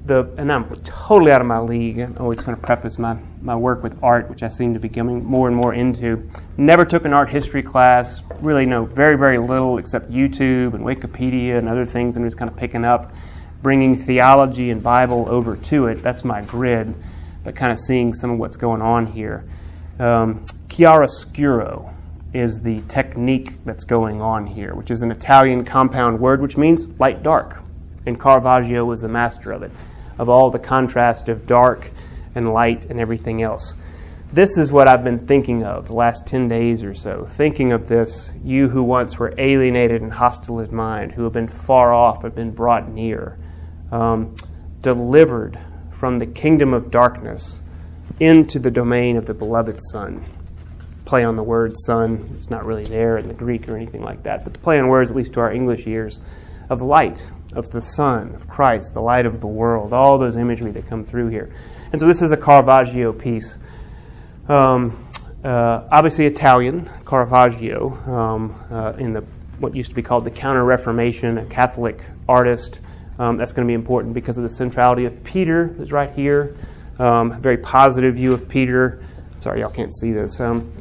the 0.07 0.29
and 0.39 0.53
I'm 0.53 0.69
totally 0.83 1.33
out 1.33 1.41
of 1.41 1.47
my 1.47 1.59
league. 1.59 1.99
I'm 1.99 2.17
always 2.19 2.43
going 2.43 2.57
to 2.57 2.63
preface 2.63 2.99
my 2.99 3.17
my 3.41 3.55
work 3.55 3.83
with 3.83 3.99
art, 4.03 4.29
which 4.29 4.43
I 4.43 4.49
seem 4.49 4.75
to 4.75 4.81
be 4.81 4.89
coming 4.89 5.25
more 5.25 5.47
and 5.49 5.57
more 5.57 5.75
into. 5.75 6.29
Never 6.57 6.85
took 6.85 7.05
an 7.05 7.13
art 7.13 7.29
history 7.29 7.63
class, 7.63 8.23
really 8.41 8.67
know 8.67 8.85
very, 8.85 9.17
very 9.17 9.39
little 9.39 9.79
except 9.79 10.11
YouTube 10.11 10.75
and 10.75 10.85
Wikipedia 10.85 11.59
and 11.59 11.69
other 11.69 11.87
things, 11.87 12.17
and 12.17 12.27
just 12.27 12.37
kind 12.37 12.51
of 12.51 12.57
picking 12.57 12.85
up, 12.85 13.13
bringing 13.67 13.97
theology 13.97 14.71
and 14.71 14.81
Bible 14.81 15.27
over 15.29 15.57
to 15.57 15.89
it. 15.89 16.01
That's 16.01 16.23
my 16.25 16.41
grid, 16.41 16.95
but 17.43 17.57
kind 17.57 17.73
of 17.73 17.81
seeing 17.81 18.15
some 18.15 18.31
of 18.31 18.39
what's 18.39 18.57
going 18.57 18.81
on 18.81 19.07
here. 19.09 19.45
Um, 19.99 20.45
chiaroscuro 20.69 21.93
is 22.33 22.61
the 22.61 22.81
technique 22.83 23.55
that's 23.65 23.83
going 23.83 24.23
on 24.23 24.47
here, 24.47 24.77
which 24.77 24.93
is 24.93 25.03
an 25.03 25.11
Italian 25.11 25.65
compound 25.65 26.21
word 26.21 26.41
which 26.41 26.57
means 26.57 26.87
light 27.01 27.25
dark. 27.25 27.61
And 28.07 28.21
Caravaggio 28.21 28.85
was 28.85 29.01
the 29.01 29.09
master 29.09 29.51
of 29.51 29.65
it, 29.65 29.73
of 30.17 30.29
all 30.29 30.49
the 30.49 30.61
contrast 30.61 31.29
of 31.29 31.49
dark 31.49 31.91
and 32.37 32.53
light 32.53 32.85
and 32.85 33.01
everything 33.01 33.43
else. 33.43 33.75
This 34.33 34.59
is 34.59 34.71
what 34.71 34.87
I've 34.87 35.03
been 35.03 35.27
thinking 35.27 35.65
of 35.65 35.89
the 35.89 35.95
last 35.95 36.25
10 36.29 36.49
days 36.49 36.85
or 36.85 36.95
so. 36.95 37.25
Thinking 37.25 37.73
of 37.73 37.89
this, 37.89 38.31
you 38.45 38.69
who 38.69 38.85
once 38.85 39.19
were 39.19 39.35
alienated 39.37 40.03
and 40.03 40.13
hostile 40.13 40.61
in 40.61 40.73
mind, 40.73 41.11
who 41.11 41.25
have 41.25 41.33
been 41.33 41.49
far 41.49 41.93
off, 41.93 42.23
have 42.23 42.37
been 42.37 42.53
brought 42.53 42.89
near, 42.89 43.37
um, 43.93 44.35
delivered 44.81 45.59
from 45.91 46.19
the 46.19 46.27
kingdom 46.27 46.75
of 46.75 46.91
darkness 46.91 47.63
into 48.21 48.59
the 48.59 48.71
domain 48.71 49.17
of 49.17 49.27
the 49.27 49.35
beloved 49.35 49.79
Son 49.91 50.25
play 51.07 51.25
on 51.25 51.37
the 51.37 51.43
word 51.43 51.73
son. 51.79 52.29
It's 52.35 52.51
not 52.51 52.67
really 52.67 52.85
there 52.85 53.17
in 53.17 53.29
the 53.29 53.35
Greek 53.35 53.69
or 53.69 53.77
anything 53.77 54.03
like 54.03 54.25
that, 54.25 54.45
but 54.45 54.53
the 54.53 54.59
play 54.59 54.79
on 54.79 54.89
words, 54.89 55.11
at 55.11 55.17
least 55.17 55.33
to 55.35 55.41
our 55.41 55.53
English 55.53 55.87
ears, 55.87 56.21
of 56.69 56.83
light, 56.83 57.31
of 57.55 57.71
the 57.71 57.81
Son, 57.81 58.35
of 58.35 58.49
Christ, 58.49 58.93
the 58.93 59.01
light 59.01 59.25
of 59.25 59.41
the 59.41 59.47
world, 59.47 59.93
all 59.93 60.19
those 60.19 60.37
imagery 60.37 60.73
that 60.73 60.87
come 60.89 61.05
through 61.05 61.29
here. 61.29 61.55
And 61.93 62.01
so 62.01 62.07
this 62.07 62.21
is 62.21 62.33
a 62.33 62.37
Caravaggio 62.37 63.13
piece. 63.13 63.59
Um, 64.49 65.09
uh, 65.45 65.87
obviously 65.91 66.27
Italian, 66.27 66.91
Caravaggio, 67.07 67.93
um, 68.11 68.65
uh, 68.71 68.93
in 68.99 69.13
the 69.13 69.25
what 69.61 69.75
used 69.75 69.89
to 69.89 69.95
be 69.95 70.03
called 70.03 70.25
the 70.25 70.31
Counter 70.31 70.65
Reformation, 70.65 71.39
a 71.39 71.47
Catholic 71.47 72.03
artist. 72.29 72.81
Um, 73.19 73.37
that's 73.37 73.53
going 73.53 73.67
to 73.67 73.71
be 73.71 73.75
important 73.75 74.15
because 74.15 74.37
of 74.39 74.45
the 74.45 74.51
centrality 74.51 75.05
of 75.07 75.25
Peter, 75.25 75.75
is 75.79 75.93
right 75.93 76.13
here. 76.13 76.57
Um, 76.99 77.33
a 77.33 77.39
very 77.39 77.59
positive 77.59 78.15
view 78.15 78.33
of 78.33 78.49
Peter. 78.49 79.03
Sorry, 79.41 79.61
y'all 79.61 79.71
can't 79.71 79.95
see 79.95 80.13
this. 80.13 80.41
Um, 80.41 80.73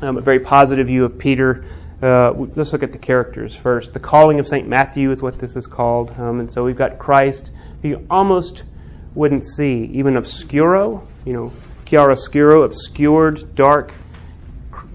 um, 0.00 0.16
a 0.16 0.20
very 0.20 0.40
positive 0.40 0.88
view 0.88 1.04
of 1.04 1.18
Peter. 1.18 1.64
Uh, 2.02 2.32
let's 2.56 2.72
look 2.72 2.82
at 2.82 2.90
the 2.90 2.98
characters 2.98 3.54
first. 3.54 3.92
The 3.92 4.00
calling 4.00 4.40
of 4.40 4.46
St. 4.46 4.66
Matthew 4.66 5.12
is 5.12 5.22
what 5.22 5.38
this 5.38 5.54
is 5.54 5.66
called. 5.66 6.10
Um, 6.18 6.40
and 6.40 6.52
so 6.52 6.64
we've 6.64 6.76
got 6.76 6.98
Christ, 6.98 7.52
who 7.80 7.88
you 7.88 8.06
almost 8.10 8.64
wouldn't 9.14 9.44
see, 9.44 9.84
even 9.92 10.14
obscuro, 10.14 11.06
you 11.24 11.32
know, 11.32 11.52
chiaroscuro, 11.84 12.64
obscured, 12.64 13.54
dark. 13.54 13.92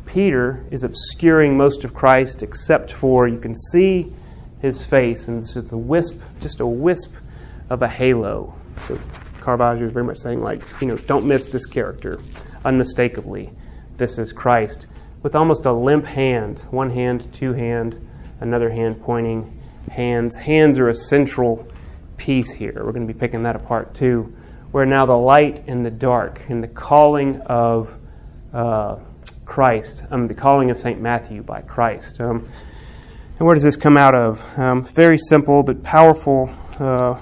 Peter 0.05 0.65
is 0.71 0.83
obscuring 0.83 1.55
most 1.55 1.83
of 1.83 1.93
Christ 1.93 2.41
except 2.41 2.91
for 2.91 3.27
you 3.27 3.37
can 3.37 3.53
see 3.53 4.11
his 4.61 4.83
face, 4.83 5.27
and 5.27 5.39
it's 5.39 5.53
just 5.53 5.71
a 5.71 5.77
wisp, 5.77 6.19
just 6.39 6.59
a 6.59 6.65
wisp 6.65 7.13
of 7.69 7.81
a 7.81 7.87
halo. 7.87 8.53
So 8.87 8.99
Caravaggio 9.41 9.85
is 9.85 9.91
very 9.91 10.05
much 10.05 10.17
saying, 10.17 10.39
like, 10.39 10.61
you 10.81 10.87
know, 10.87 10.97
don't 10.97 11.25
miss 11.25 11.47
this 11.47 11.65
character 11.65 12.19
unmistakably. 12.65 13.51
This 13.97 14.17
is 14.17 14.31
Christ 14.31 14.87
with 15.23 15.35
almost 15.35 15.65
a 15.65 15.71
limp 15.71 16.05
hand 16.05 16.59
one 16.71 16.89
hand, 16.89 17.31
two 17.33 17.53
hand, 17.53 17.99
another 18.39 18.69
hand 18.69 19.01
pointing 19.01 19.59
hands. 19.91 20.35
Hands 20.35 20.77
are 20.79 20.89
a 20.89 20.95
central 20.95 21.67
piece 22.17 22.51
here. 22.51 22.73
We're 22.75 22.91
going 22.91 23.07
to 23.07 23.13
be 23.13 23.19
picking 23.19 23.43
that 23.43 23.55
apart 23.55 23.93
too. 23.93 24.33
Where 24.71 24.85
now 24.85 25.05
the 25.05 25.17
light 25.17 25.63
and 25.67 25.85
the 25.85 25.91
dark, 25.91 26.41
and 26.49 26.61
the 26.61 26.67
calling 26.67 27.39
of 27.41 27.97
uh, 28.53 28.97
Christ, 29.45 30.03
um, 30.11 30.27
the 30.27 30.33
calling 30.33 30.71
of 30.71 30.77
St. 30.77 30.99
Matthew 31.01 31.41
by 31.41 31.61
Christ. 31.61 32.19
Um, 32.19 32.49
and 33.37 33.45
where 33.45 33.53
does 33.53 33.63
this 33.63 33.75
come 33.75 33.97
out 33.97 34.15
of? 34.15 34.43
Um, 34.57 34.83
very 34.83 35.17
simple 35.17 35.63
but 35.63 35.83
powerful 35.83 36.49
uh, 36.79 37.21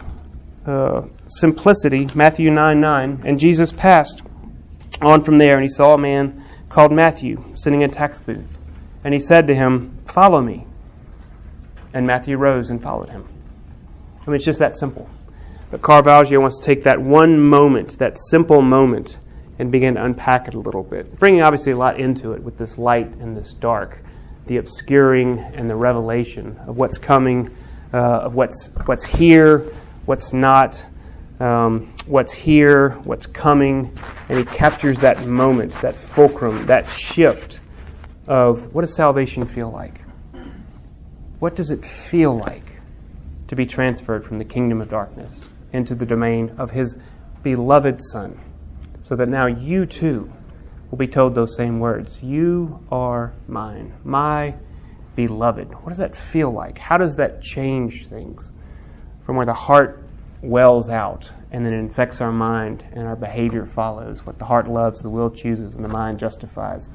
uh, 0.66 1.08
simplicity. 1.28 2.08
Matthew 2.16 2.50
9 2.50 2.80
9. 2.80 3.22
And 3.26 3.40
Jesus 3.40 3.72
passed 3.72 4.22
on 5.02 5.24
from 5.24 5.38
there, 5.38 5.56
and 5.56 5.64
he 5.64 5.70
saw 5.70 5.94
a 5.94 5.98
man 5.98 6.44
called 6.70 6.92
Matthew, 6.92 7.44
sitting 7.56 7.82
in 7.82 7.90
a 7.90 7.94
tax 7.94 8.20
booth. 8.20 8.60
And 9.04 9.14
he 9.14 9.20
said 9.20 9.48
to 9.48 9.56
him, 9.56 9.98
Follow 10.06 10.42
me. 10.42 10.66
And 11.94 12.08
Matthew 12.08 12.38
rose 12.38 12.70
and 12.70 12.82
followed 12.82 13.10
him. 13.10 13.28
I 14.22 14.30
mean, 14.30 14.36
it's 14.36 14.46
just 14.46 14.60
that 14.60 14.76
simple. 14.76 15.10
But 15.70 15.82
Caravaggio 15.82 16.40
wants 16.40 16.60
to 16.60 16.66
take 16.66 16.84
that 16.84 17.02
one 17.02 17.40
moment, 17.40 17.98
that 18.00 18.18
simple 18.18 18.62
moment, 18.62 19.20
and 19.60 19.72
begin 19.72 19.96
to 19.96 20.04
unpack 20.04 20.48
it 20.48 20.54
a 20.54 20.60
little 20.60 20.84
bit, 20.84 21.18
bringing 21.20 21.42
obviously 21.42 21.72
a 21.72 21.78
lot 21.78 22.00
into 22.00 22.34
it 22.34 22.44
with 22.44 22.58
this 22.58 22.78
light 22.78 23.08
and 23.18 23.36
this 23.36 23.54
dark, 23.54 24.02
the 24.48 24.58
obscuring 24.58 25.40
and 25.40 25.70
the 25.70 25.76
revelation 25.76 26.58
of 26.68 26.78
what's 26.78 26.98
coming, 26.98 27.56
uh, 27.94 27.98
of 27.98 28.36
what's, 28.36 28.70
what's 28.86 29.06
here, 29.06 29.60
what's 30.06 30.34
not, 30.34 30.86
um, 31.40 31.94
what's 32.06 32.34
here, 32.34 32.92
what's 33.04 33.26
coming, 33.26 33.92
and 34.30 34.38
he 34.38 34.46
captures 34.46 35.00
that 35.00 35.26
moment, 35.26 35.74
that 35.82 35.96
fulcrum, 35.96 36.66
that 36.68 36.88
shift 36.88 37.62
of 38.28 38.74
what 38.74 38.82
does 38.82 38.96
salvation 38.96 39.46
feel 39.46 39.70
like? 39.70 40.02
What 41.40 41.56
does 41.56 41.72
it 41.72 41.86
feel 41.86 42.38
like 42.38 42.82
to 43.48 43.56
be 43.56 43.66
transferred 43.66 44.26
from 44.26 44.40
the 44.40 44.46
kingdom 44.46 44.82
of 44.82 44.90
darkness 44.90 45.50
into 45.74 45.94
the 45.94 46.06
domain 46.06 46.56
of 46.58 46.72
his 46.72 46.98
beloved 47.44 48.02
Son? 48.02 48.40
So 49.04 49.16
that 49.16 49.30
now 49.30 49.46
you 49.46 49.86
too 49.86 50.32
will 50.90 50.98
be 50.98 51.08
told 51.08 51.36
those 51.36 51.56
same 51.56 51.80
words 51.80 52.22
You 52.22 52.86
are 52.92 53.34
mine, 53.48 53.94
my 54.04 54.56
beloved. 55.16 55.74
What 55.74 55.90
does 55.90 55.98
that 56.00 56.16
feel 56.16 56.52
like? 56.52 56.78
How 56.78 56.98
does 56.98 57.16
that 57.16 57.42
change 57.42 58.08
things 58.08 58.52
from 59.22 59.36
where 59.36 59.46
the 59.46 59.54
heart 59.54 60.06
wells 60.46 60.90
out 60.90 61.32
and 61.52 61.66
then 61.66 61.74
it 61.74 61.80
infects 61.80 62.22
our 62.22 62.32
mind 62.32 62.84
and 62.94 63.08
our 63.08 63.16
behavior 63.16 63.66
follows. 63.66 64.26
What 64.26 64.38
the 64.40 64.46
heart 64.46 64.68
loves, 64.68 65.02
the 65.02 65.10
will 65.10 65.30
chooses, 65.30 65.76
and 65.76 65.84
the 65.84 65.90
mind 65.90 66.20
justifies. 66.20 66.90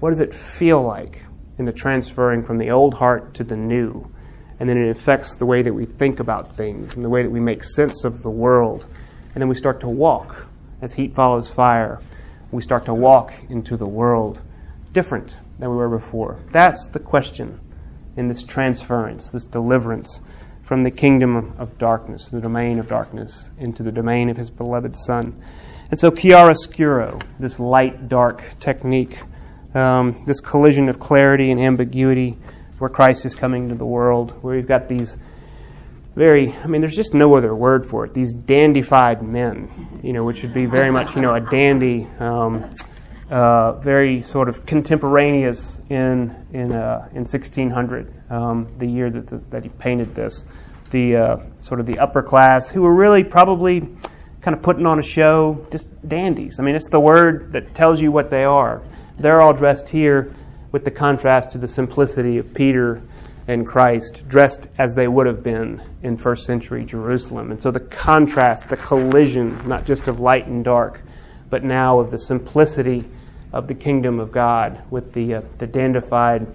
What 0.00 0.10
does 0.10 0.20
it 0.20 0.32
feel 0.32 0.82
like 0.82 1.22
in 1.58 1.64
the 1.64 1.72
transferring 1.72 2.42
from 2.42 2.58
the 2.58 2.70
old 2.70 2.94
heart 2.94 3.34
to 3.34 3.44
the 3.44 3.56
new? 3.56 4.10
And 4.60 4.68
then 4.68 4.78
it 4.78 4.88
affects 4.88 5.34
the 5.36 5.46
way 5.46 5.62
that 5.62 5.72
we 5.72 5.84
think 5.84 6.20
about 6.20 6.56
things 6.56 6.94
and 6.94 7.04
the 7.04 7.08
way 7.08 7.22
that 7.22 7.30
we 7.30 7.40
make 7.40 7.64
sense 7.64 8.04
of 8.04 8.22
the 8.22 8.30
world. 8.30 8.86
And 9.34 9.42
then 9.42 9.48
we 9.48 9.54
start 9.56 9.80
to 9.80 9.88
walk 9.88 10.46
as 10.80 10.94
heat 10.94 11.14
follows 11.14 11.50
fire. 11.50 12.00
We 12.54 12.62
start 12.62 12.84
to 12.84 12.94
walk 12.94 13.34
into 13.48 13.76
the 13.76 13.88
world 13.88 14.40
different 14.92 15.38
than 15.58 15.70
we 15.70 15.76
were 15.76 15.88
before. 15.88 16.38
That's 16.52 16.86
the 16.86 17.00
question 17.00 17.58
in 18.16 18.28
this 18.28 18.44
transference, 18.44 19.28
this 19.28 19.44
deliverance 19.44 20.20
from 20.62 20.84
the 20.84 20.92
kingdom 20.92 21.52
of 21.58 21.76
darkness, 21.78 22.28
the 22.28 22.40
domain 22.40 22.78
of 22.78 22.86
darkness, 22.86 23.50
into 23.58 23.82
the 23.82 23.90
domain 23.90 24.30
of 24.30 24.36
his 24.36 24.50
beloved 24.50 24.94
Son. 24.94 25.34
And 25.90 25.98
so, 25.98 26.12
chiaroscuro, 26.12 27.20
this 27.40 27.58
light 27.58 28.08
dark 28.08 28.44
technique, 28.60 29.18
um, 29.74 30.16
this 30.24 30.38
collision 30.38 30.88
of 30.88 31.00
clarity 31.00 31.50
and 31.50 31.60
ambiguity, 31.60 32.38
where 32.78 32.88
Christ 32.88 33.26
is 33.26 33.34
coming 33.34 33.68
to 33.70 33.74
the 33.74 33.84
world, 33.84 34.30
where 34.44 34.54
we've 34.54 34.68
got 34.68 34.88
these 34.88 35.16
very, 36.14 36.52
I 36.52 36.68
mean, 36.68 36.82
there's 36.82 36.94
just 36.94 37.14
no 37.14 37.34
other 37.34 37.52
word 37.52 37.84
for 37.84 38.04
it, 38.04 38.14
these 38.14 38.32
dandified 38.32 39.22
men, 39.24 39.93
you 40.04 40.12
know, 40.12 40.22
which 40.22 40.42
would 40.42 40.52
be 40.52 40.66
very 40.66 40.90
much, 40.90 41.16
you 41.16 41.22
know, 41.22 41.34
a 41.34 41.40
dandy. 41.40 42.06
Um, 42.20 42.70
uh, 43.30 43.72
very 43.80 44.20
sort 44.20 44.50
of 44.50 44.66
contemporaneous 44.66 45.80
in 45.88 46.34
in 46.52 46.72
uh, 46.72 47.08
in 47.12 47.24
1600, 47.24 48.30
um, 48.30 48.68
the 48.78 48.86
year 48.86 49.10
that 49.10 49.26
the, 49.26 49.38
that 49.50 49.62
he 49.62 49.70
painted 49.70 50.14
this. 50.14 50.44
The 50.90 51.16
uh, 51.16 51.36
sort 51.60 51.80
of 51.80 51.86
the 51.86 51.98
upper 51.98 52.22
class 52.22 52.70
who 52.70 52.82
were 52.82 52.94
really 52.94 53.24
probably 53.24 53.80
kind 54.42 54.54
of 54.54 54.62
putting 54.62 54.84
on 54.84 54.98
a 54.98 55.02
show, 55.02 55.66
just 55.70 55.88
dandies. 56.06 56.60
I 56.60 56.62
mean, 56.62 56.74
it's 56.74 56.90
the 56.90 57.00
word 57.00 57.50
that 57.52 57.72
tells 57.72 58.00
you 58.02 58.12
what 58.12 58.28
they 58.28 58.44
are. 58.44 58.82
They're 59.18 59.40
all 59.40 59.54
dressed 59.54 59.88
here 59.88 60.34
with 60.70 60.84
the 60.84 60.90
contrast 60.90 61.50
to 61.52 61.58
the 61.58 61.68
simplicity 61.68 62.36
of 62.36 62.52
Peter 62.52 63.02
and 63.46 63.66
Christ, 63.66 64.26
dressed 64.28 64.68
as 64.78 64.94
they 64.94 65.06
would 65.06 65.26
have 65.26 65.42
been 65.42 65.82
in 66.02 66.16
first 66.16 66.44
century 66.44 66.84
Jerusalem. 66.84 67.50
And 67.50 67.62
so 67.62 67.70
the 67.70 67.80
contrast, 67.80 68.68
the 68.68 68.76
collision, 68.76 69.56
not 69.68 69.84
just 69.84 70.08
of 70.08 70.20
light 70.20 70.46
and 70.46 70.64
dark, 70.64 71.02
but 71.50 71.62
now 71.62 71.98
of 71.98 72.10
the 72.10 72.18
simplicity 72.18 73.04
of 73.52 73.68
the 73.68 73.74
kingdom 73.74 74.18
of 74.18 74.32
God 74.32 74.82
with 74.90 75.12
the, 75.12 75.34
uh, 75.34 75.42
the 75.58 75.66
dandified 75.66 76.46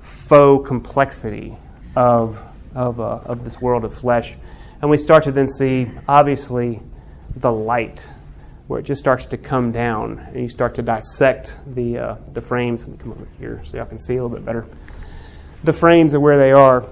faux 0.00 0.66
complexity 0.66 1.56
of, 1.96 2.42
of, 2.74 3.00
uh, 3.00 3.20
of 3.24 3.44
this 3.44 3.60
world 3.60 3.84
of 3.84 3.92
flesh. 3.92 4.34
And 4.80 4.90
we 4.90 4.96
start 4.96 5.24
to 5.24 5.32
then 5.32 5.48
see, 5.48 5.90
obviously, 6.08 6.80
the 7.36 7.52
light, 7.52 8.08
where 8.66 8.80
it 8.80 8.84
just 8.84 9.00
starts 9.00 9.26
to 9.26 9.36
come 9.36 9.72
down, 9.72 10.18
and 10.18 10.40
you 10.40 10.48
start 10.48 10.74
to 10.76 10.82
dissect 10.82 11.56
the, 11.74 11.98
uh, 11.98 12.16
the 12.32 12.40
frames. 12.40 12.82
Let 12.82 12.92
me 12.92 12.96
come 12.96 13.12
over 13.12 13.28
here 13.38 13.60
so 13.64 13.76
y'all 13.76 13.86
can 13.86 13.98
see 13.98 14.16
a 14.16 14.22
little 14.22 14.36
bit 14.36 14.44
better. 14.44 14.66
The 15.64 15.72
frames 15.72 16.14
of 16.14 16.22
where 16.22 16.38
they 16.38 16.52
are. 16.52 16.84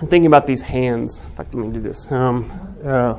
I'm 0.00 0.08
thinking 0.08 0.26
about 0.26 0.46
these 0.46 0.62
hands. 0.62 1.20
Fact, 1.36 1.54
let 1.54 1.66
me 1.66 1.72
do 1.72 1.80
this. 1.80 2.10
Um, 2.10 2.50
uh, 2.84 3.18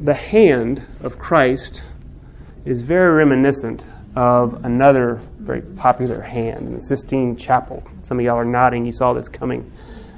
the 0.00 0.14
hand 0.14 0.86
of 1.02 1.18
Christ 1.18 1.82
is 2.64 2.80
very 2.80 3.12
reminiscent 3.14 3.86
of 4.14 4.64
another 4.64 5.20
very 5.38 5.60
popular 5.60 6.20
hand 6.22 6.66
in 6.66 6.74
the 6.74 6.80
Sistine 6.80 7.36
Chapel. 7.36 7.82
Some 8.02 8.18
of 8.18 8.24
y'all 8.24 8.36
are 8.36 8.44
nodding, 8.44 8.86
you 8.86 8.92
saw 8.92 9.12
this 9.12 9.28
coming. 9.28 9.70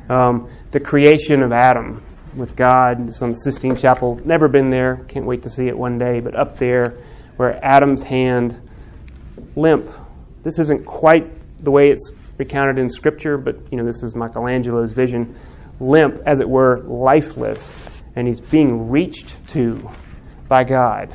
Um, 0.08 0.48
the 0.70 0.80
creation 0.80 1.42
of 1.42 1.52
Adam 1.52 2.02
with 2.34 2.56
God. 2.56 3.08
The 3.08 3.34
Sistine 3.34 3.76
Chapel. 3.76 4.20
Never 4.24 4.48
been 4.48 4.70
there. 4.70 5.04
Can't 5.08 5.26
wait 5.26 5.42
to 5.42 5.50
see 5.50 5.68
it 5.68 5.76
one 5.76 5.98
day. 5.98 6.20
But 6.20 6.34
up 6.36 6.58
there, 6.58 6.98
where 7.36 7.62
Adam's 7.64 8.02
hand, 8.02 8.60
limp. 9.56 9.90
This 10.42 10.58
isn't 10.58 10.86
quite 10.86 11.26
the 11.62 11.70
way 11.70 11.90
it's 11.90 12.12
recounted 12.38 12.78
in 12.78 12.88
Scripture, 12.88 13.36
but 13.36 13.56
you 13.70 13.76
know 13.76 13.84
this 13.84 14.02
is 14.02 14.14
Michelangelo's 14.14 14.94
vision. 14.94 15.36
Limp, 15.80 16.20
as 16.26 16.40
it 16.40 16.48
were, 16.48 16.82
lifeless, 16.84 17.76
and 18.16 18.26
he's 18.26 18.40
being 18.40 18.88
reached 18.88 19.36
to 19.48 19.90
by 20.48 20.64
God. 20.64 21.14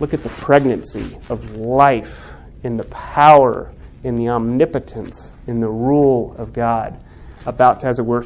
Look 0.00 0.14
at 0.14 0.22
the 0.22 0.28
pregnancy 0.30 1.18
of 1.28 1.56
life 1.56 2.32
in 2.62 2.76
the 2.76 2.84
power, 2.84 3.72
in 4.04 4.16
the 4.16 4.28
omnipotence, 4.28 5.36
in 5.46 5.60
the 5.60 5.68
rule 5.68 6.34
of 6.38 6.52
God, 6.52 7.02
about 7.46 7.80
to, 7.80 7.86
as 7.86 7.98
it 7.98 8.06
were, 8.06 8.24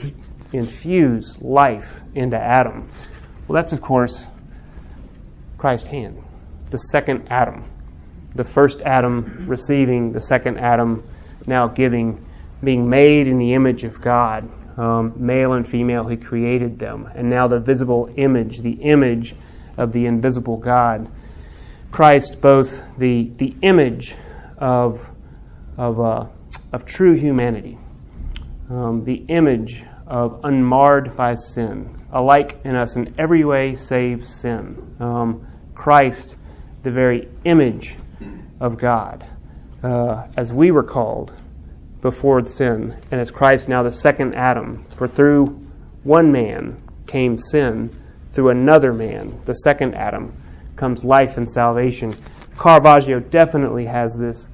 infuse 0.52 1.40
life 1.42 2.00
into 2.14 2.38
Adam. 2.38 2.88
Well, 3.46 3.54
that's, 3.54 3.72
of 3.72 3.80
course, 3.80 4.28
Christ's 5.56 5.88
hand, 5.88 6.22
the 6.70 6.78
second 6.78 7.26
Adam. 7.30 7.64
The 8.34 8.44
first 8.44 8.82
Adam 8.82 9.44
receiving, 9.48 10.12
the 10.12 10.20
second 10.20 10.58
Adam 10.58 11.02
now 11.48 11.66
giving, 11.66 12.24
being 12.62 12.88
made 12.88 13.26
in 13.26 13.38
the 13.38 13.54
image 13.54 13.84
of 13.84 14.00
God. 14.00 14.48
Um, 14.78 15.12
male 15.16 15.54
and 15.54 15.66
female, 15.66 16.06
He 16.06 16.16
created 16.16 16.78
them. 16.78 17.10
And 17.14 17.28
now 17.28 17.48
the 17.48 17.58
visible 17.58 18.10
image, 18.16 18.60
the 18.60 18.74
image 18.74 19.34
of 19.76 19.92
the 19.92 20.06
invisible 20.06 20.56
God. 20.56 21.10
Christ, 21.90 22.40
both 22.40 22.98
the, 22.98 23.30
the 23.36 23.56
image 23.62 24.14
of, 24.58 25.10
of, 25.76 26.00
uh, 26.00 26.26
of 26.72 26.84
true 26.84 27.14
humanity, 27.14 27.78
um, 28.70 29.04
the 29.04 29.24
image 29.28 29.84
of 30.06 30.40
unmarred 30.44 31.16
by 31.16 31.34
sin, 31.34 31.98
alike 32.12 32.58
in 32.64 32.74
us 32.74 32.96
in 32.96 33.14
every 33.18 33.44
way 33.44 33.74
save 33.74 34.26
sin. 34.26 34.94
Um, 35.00 35.46
Christ, 35.74 36.36
the 36.82 36.90
very 36.90 37.28
image 37.44 37.96
of 38.60 38.78
God, 38.78 39.24
uh, 39.82 40.26
as 40.36 40.52
we 40.52 40.70
were 40.70 40.82
called 40.82 41.34
before 42.00 42.44
sin, 42.44 42.96
and 43.10 43.20
as 43.20 43.30
Christ 43.30 43.68
now 43.68 43.82
the 43.82 43.92
second 43.92 44.34
Adam. 44.34 44.84
For 44.96 45.08
through 45.08 45.46
one 46.04 46.30
man 46.30 46.80
came 47.06 47.38
sin, 47.38 47.90
through 48.30 48.50
another 48.50 48.92
man, 48.92 49.38
the 49.46 49.54
second 49.54 49.94
Adam, 49.94 50.32
comes 50.76 51.04
life 51.04 51.36
and 51.36 51.50
salvation. 51.50 52.14
Caravaggio 52.58 53.20
definitely 53.20 53.86
has 53.86 54.16
this 54.16 54.48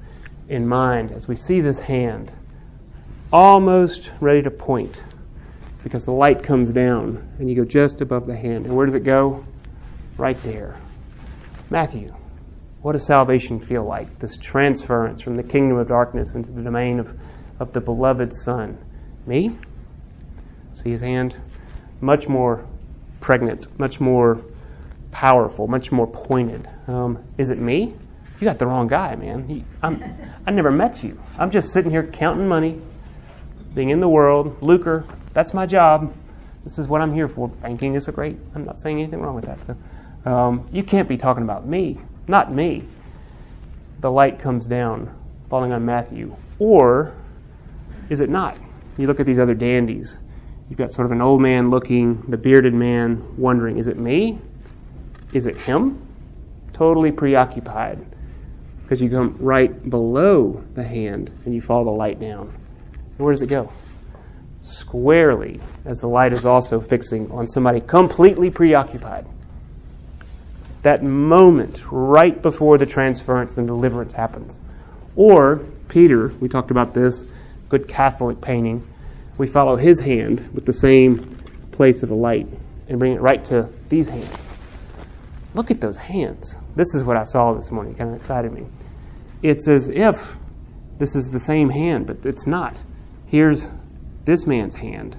in 0.49 0.67
mind 0.67 1.11
as 1.11 1.27
we 1.27 1.35
see 1.35 1.61
this 1.61 1.79
hand 1.79 2.31
almost 3.33 4.11
ready 4.21 4.41
to 4.41 4.51
point 4.51 5.03
because 5.83 6.05
the 6.05 6.11
light 6.11 6.41
comes 6.41 6.69
down 6.69 7.27
and 7.37 7.49
you 7.49 7.55
go 7.55 7.65
just 7.65 8.01
above 8.01 8.25
the 8.25 8.35
hand. 8.35 8.65
And 8.65 8.75
where 8.75 8.85
does 8.85 8.95
it 8.95 9.03
go? 9.03 9.45
Right 10.17 10.41
there. 10.43 10.77
Matthew, 11.69 12.13
what 12.85 12.91
does 12.91 13.03
salvation 13.03 13.59
feel 13.59 13.83
like? 13.83 14.19
This 14.19 14.37
transference 14.37 15.19
from 15.19 15.33
the 15.33 15.41
kingdom 15.41 15.79
of 15.79 15.87
darkness 15.87 16.35
into 16.35 16.51
the 16.51 16.61
domain 16.61 16.99
of, 16.99 17.17
of 17.59 17.73
the 17.73 17.81
beloved 17.81 18.31
Son. 18.31 18.77
Me? 19.25 19.57
See 20.73 20.91
his 20.91 21.01
hand? 21.01 21.35
Much 21.99 22.27
more 22.27 22.63
pregnant, 23.21 23.67
much 23.79 23.99
more 23.99 24.39
powerful, 25.09 25.65
much 25.65 25.91
more 25.91 26.05
pointed. 26.05 26.69
Um, 26.85 27.23
is 27.39 27.49
it 27.49 27.57
me? 27.57 27.95
You 28.39 28.45
got 28.45 28.59
the 28.59 28.67
wrong 28.67 28.85
guy, 28.85 29.15
man. 29.15 29.65
I'm, 29.81 30.03
I 30.45 30.51
never 30.51 30.69
met 30.69 31.03
you. 31.03 31.19
I'm 31.39 31.49
just 31.49 31.73
sitting 31.73 31.89
here 31.89 32.03
counting 32.03 32.47
money, 32.47 32.79
being 33.73 33.89
in 33.89 33.99
the 33.99 34.09
world, 34.09 34.61
lucre, 34.61 35.05
that's 35.33 35.55
my 35.55 35.65
job. 35.65 36.13
This 36.63 36.77
is 36.77 36.87
what 36.87 37.01
I'm 37.01 37.15
here 37.15 37.27
for. 37.27 37.47
Banking 37.47 37.95
is 37.95 38.07
a 38.07 38.11
great. 38.11 38.37
I'm 38.53 38.63
not 38.63 38.79
saying 38.79 38.99
anything 38.99 39.21
wrong 39.21 39.33
with 39.33 39.45
that. 39.45 39.57
So, 39.65 40.31
um, 40.31 40.69
you 40.71 40.83
can't 40.83 41.09
be 41.09 41.17
talking 41.17 41.41
about 41.41 41.65
me, 41.65 41.99
not 42.27 42.53
me. 42.53 42.83
The 43.99 44.11
light 44.11 44.39
comes 44.39 44.65
down, 44.65 45.15
falling 45.49 45.71
on 45.71 45.85
Matthew, 45.85 46.35
or 46.59 47.15
is 48.09 48.21
it 48.21 48.29
not? 48.29 48.59
You 48.97 49.07
look 49.07 49.19
at 49.19 49.25
these 49.25 49.39
other 49.39 49.53
dandies. 49.53 50.17
You've 50.69 50.77
got 50.77 50.91
sort 50.91 51.05
of 51.05 51.11
an 51.11 51.21
old 51.21 51.41
man 51.41 51.69
looking, 51.69 52.21
the 52.27 52.37
bearded 52.37 52.73
man 52.73 53.35
wondering, 53.37 53.77
is 53.77 53.87
it 53.87 53.97
me? 53.97 54.39
Is 55.33 55.47
it 55.47 55.57
him? 55.57 56.01
Totally 56.73 57.11
preoccupied 57.11 58.05
because 58.83 59.01
you 59.01 59.09
come 59.09 59.35
right 59.39 59.89
below 59.89 60.63
the 60.75 60.83
hand 60.83 61.31
and 61.45 61.55
you 61.55 61.61
follow 61.61 61.85
the 61.85 61.91
light 61.91 62.19
down. 62.19 62.53
where 63.17 63.33
does 63.33 63.41
it 63.41 63.47
go? 63.47 63.71
squarely 64.65 65.59
as 65.85 65.99
the 65.99 66.07
light 66.07 66.33
is 66.33 66.45
also 66.45 66.79
fixing 66.79 67.29
on 67.31 67.47
somebody 67.47 67.79
completely 67.79 68.49
preoccupied. 68.49 69.25
That 70.85 71.01
moment 71.01 71.81
right 71.89 72.39
before 72.39 72.77
the 72.77 72.85
transference 72.85 73.57
and 73.57 73.65
deliverance 73.65 74.13
happens. 74.13 74.59
Or, 75.15 75.65
Peter, 75.87 76.27
we 76.39 76.47
talked 76.47 76.69
about 76.69 76.93
this, 76.93 77.25
good 77.69 77.87
Catholic 77.87 78.39
painting, 78.39 78.87
we 79.39 79.47
follow 79.47 79.77
his 79.77 79.99
hand 79.99 80.47
with 80.53 80.67
the 80.67 80.73
same 80.73 81.37
place 81.71 82.03
of 82.03 82.09
the 82.09 82.15
light 82.15 82.47
and 82.87 82.99
bring 82.99 83.13
it 83.13 83.19
right 83.19 83.43
to 83.45 83.67
these 83.89 84.09
hands. 84.09 84.29
Look 85.55 85.71
at 85.71 85.81
those 85.81 85.97
hands. 85.97 86.55
This 86.75 86.93
is 86.93 87.03
what 87.03 87.17
I 87.17 87.23
saw 87.23 87.53
this 87.53 87.71
morning. 87.71 87.93
It 87.93 87.97
kind 87.97 88.11
of 88.11 88.17
excited 88.17 88.53
me. 88.53 88.67
It's 89.41 89.67
as 89.67 89.89
if 89.89 90.37
this 90.99 91.15
is 91.15 91.31
the 91.31 91.39
same 91.39 91.71
hand, 91.71 92.05
but 92.05 92.23
it's 92.23 92.45
not. 92.45 92.83
Here's 93.25 93.71
this 94.25 94.45
man's 94.45 94.75
hand. 94.75 95.17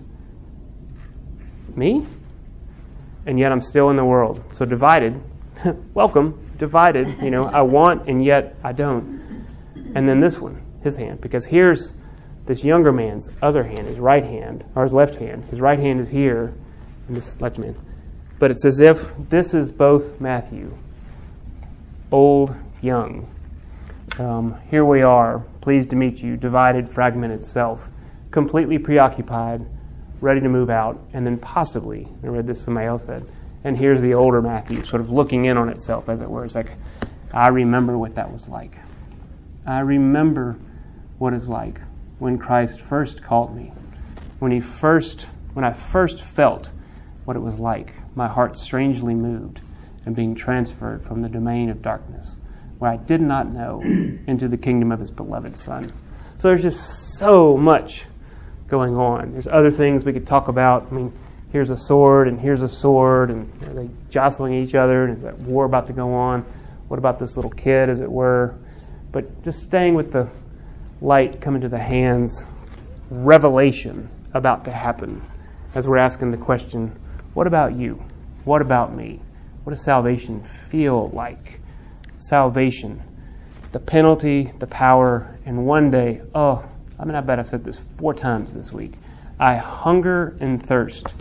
Me? 1.74 2.06
And 3.26 3.36
yet 3.36 3.50
I'm 3.50 3.60
still 3.60 3.90
in 3.90 3.96
the 3.96 4.04
world. 4.04 4.44
So 4.52 4.64
divided. 4.64 5.20
Welcome. 5.94 6.50
Divided. 6.58 7.22
You 7.22 7.30
know, 7.30 7.44
I 7.46 7.62
want 7.62 8.08
and 8.08 8.24
yet 8.24 8.56
I 8.62 8.72
don't. 8.72 9.44
And 9.94 10.08
then 10.08 10.20
this 10.20 10.38
one, 10.38 10.62
his 10.82 10.96
hand. 10.96 11.20
Because 11.20 11.44
here's 11.44 11.92
this 12.46 12.62
younger 12.62 12.92
man's 12.92 13.28
other 13.42 13.64
hand, 13.64 13.86
his 13.86 13.98
right 13.98 14.24
hand, 14.24 14.64
or 14.74 14.84
his 14.84 14.92
left 14.92 15.16
hand. 15.16 15.44
His 15.46 15.60
right 15.60 15.78
hand 15.78 16.00
is 16.00 16.08
here, 16.08 16.54
and 17.08 17.16
this 17.16 17.40
left 17.40 17.58
man. 17.58 17.74
But 18.38 18.50
it's 18.50 18.64
as 18.64 18.80
if 18.80 19.12
this 19.30 19.54
is 19.54 19.72
both 19.72 20.20
Matthew, 20.20 20.76
old, 22.12 22.54
young. 22.82 23.28
Um, 24.18 24.60
here 24.70 24.84
we 24.84 25.02
are, 25.02 25.40
pleased 25.60 25.90
to 25.90 25.96
meet 25.96 26.22
you, 26.22 26.36
divided, 26.36 26.88
fragmented 26.88 27.42
self 27.42 27.88
completely 28.36 28.78
preoccupied, 28.78 29.64
ready 30.20 30.40
to 30.40 30.48
move 30.50 30.68
out, 30.68 31.02
and 31.14 31.26
then 31.26 31.38
possibly, 31.38 32.06
I 32.22 32.26
read 32.26 32.46
this 32.46 32.60
somebody 32.60 32.86
else 32.86 33.06
said, 33.06 33.26
and 33.66 33.76
here's 33.76 34.00
the 34.00 34.14
older 34.14 34.40
Matthew 34.40 34.84
sort 34.84 35.00
of 35.00 35.10
looking 35.10 35.46
in 35.46 35.58
on 35.58 35.68
itself, 35.68 36.08
as 36.08 36.20
it 36.20 36.30
were. 36.30 36.44
It's 36.44 36.54
like, 36.54 36.74
I 37.32 37.48
remember 37.48 37.98
what 37.98 38.14
that 38.14 38.32
was 38.32 38.46
like. 38.46 38.78
I 39.66 39.80
remember 39.80 40.56
what 41.18 41.32
it's 41.32 41.48
like 41.48 41.80
when 42.20 42.38
Christ 42.38 42.80
first 42.80 43.24
called 43.24 43.56
me, 43.56 43.72
when 44.38 44.52
he 44.52 44.60
first, 44.60 45.26
when 45.54 45.64
I 45.64 45.72
first 45.72 46.22
felt 46.22 46.70
what 47.24 47.36
it 47.36 47.40
was 47.40 47.58
like, 47.58 47.92
my 48.14 48.28
heart 48.28 48.56
strangely 48.56 49.14
moved 49.14 49.60
and 50.04 50.14
being 50.14 50.36
transferred 50.36 51.04
from 51.04 51.22
the 51.22 51.28
domain 51.28 51.68
of 51.68 51.82
darkness, 51.82 52.36
where 52.78 52.92
I 52.92 52.98
did 52.98 53.20
not 53.20 53.52
know, 53.52 53.80
into 54.28 54.46
the 54.46 54.56
kingdom 54.56 54.92
of 54.92 55.00
his 55.00 55.10
beloved 55.10 55.56
Son. 55.56 55.92
So 56.38 56.46
there's 56.46 56.62
just 56.62 57.16
so 57.18 57.56
much 57.56 58.06
going 58.68 58.94
on. 58.94 59.32
There's 59.32 59.48
other 59.48 59.72
things 59.72 60.04
we 60.04 60.12
could 60.12 60.26
talk 60.26 60.46
about. 60.46 60.86
I 60.88 60.94
mean, 60.94 61.12
here's 61.56 61.70
a 61.70 61.76
sword 61.76 62.28
and 62.28 62.38
here's 62.38 62.60
a 62.60 62.68
sword, 62.68 63.30
and 63.30 63.50
are 63.62 63.72
they 63.72 63.88
jostling 64.10 64.52
each 64.52 64.74
other? 64.74 65.04
And 65.04 65.16
is 65.16 65.22
that 65.22 65.38
war 65.38 65.64
about 65.64 65.86
to 65.86 65.94
go 65.94 66.12
on? 66.12 66.42
What 66.88 66.98
about 66.98 67.18
this 67.18 67.34
little 67.34 67.50
kid, 67.50 67.88
as 67.88 68.00
it 68.00 68.12
were? 68.12 68.54
But 69.10 69.42
just 69.42 69.62
staying 69.62 69.94
with 69.94 70.12
the 70.12 70.28
light 71.00 71.40
coming 71.40 71.62
to 71.62 71.70
the 71.70 71.78
hands, 71.78 72.44
revelation 73.08 74.10
about 74.34 74.66
to 74.66 74.70
happen 74.70 75.22
as 75.74 75.88
we're 75.88 75.96
asking 75.96 76.30
the 76.30 76.36
question 76.36 76.94
what 77.32 77.46
about 77.46 77.74
you? 77.74 78.02
What 78.44 78.60
about 78.60 78.94
me? 78.94 79.18
What 79.64 79.70
does 79.70 79.82
salvation 79.82 80.42
feel 80.42 81.08
like? 81.08 81.60
Salvation, 82.18 83.02
the 83.72 83.80
penalty, 83.80 84.52
the 84.58 84.66
power, 84.66 85.38
and 85.46 85.64
one 85.64 85.90
day, 85.90 86.20
oh, 86.34 86.62
I 86.98 87.06
mean, 87.06 87.14
I 87.14 87.22
bet 87.22 87.38
I've 87.38 87.46
said 87.46 87.64
this 87.64 87.78
four 87.78 88.12
times 88.12 88.52
this 88.52 88.72
week. 88.72 88.92
I 89.38 89.56
hunger 89.56 90.36
and 90.40 90.62
thirst 90.62 91.14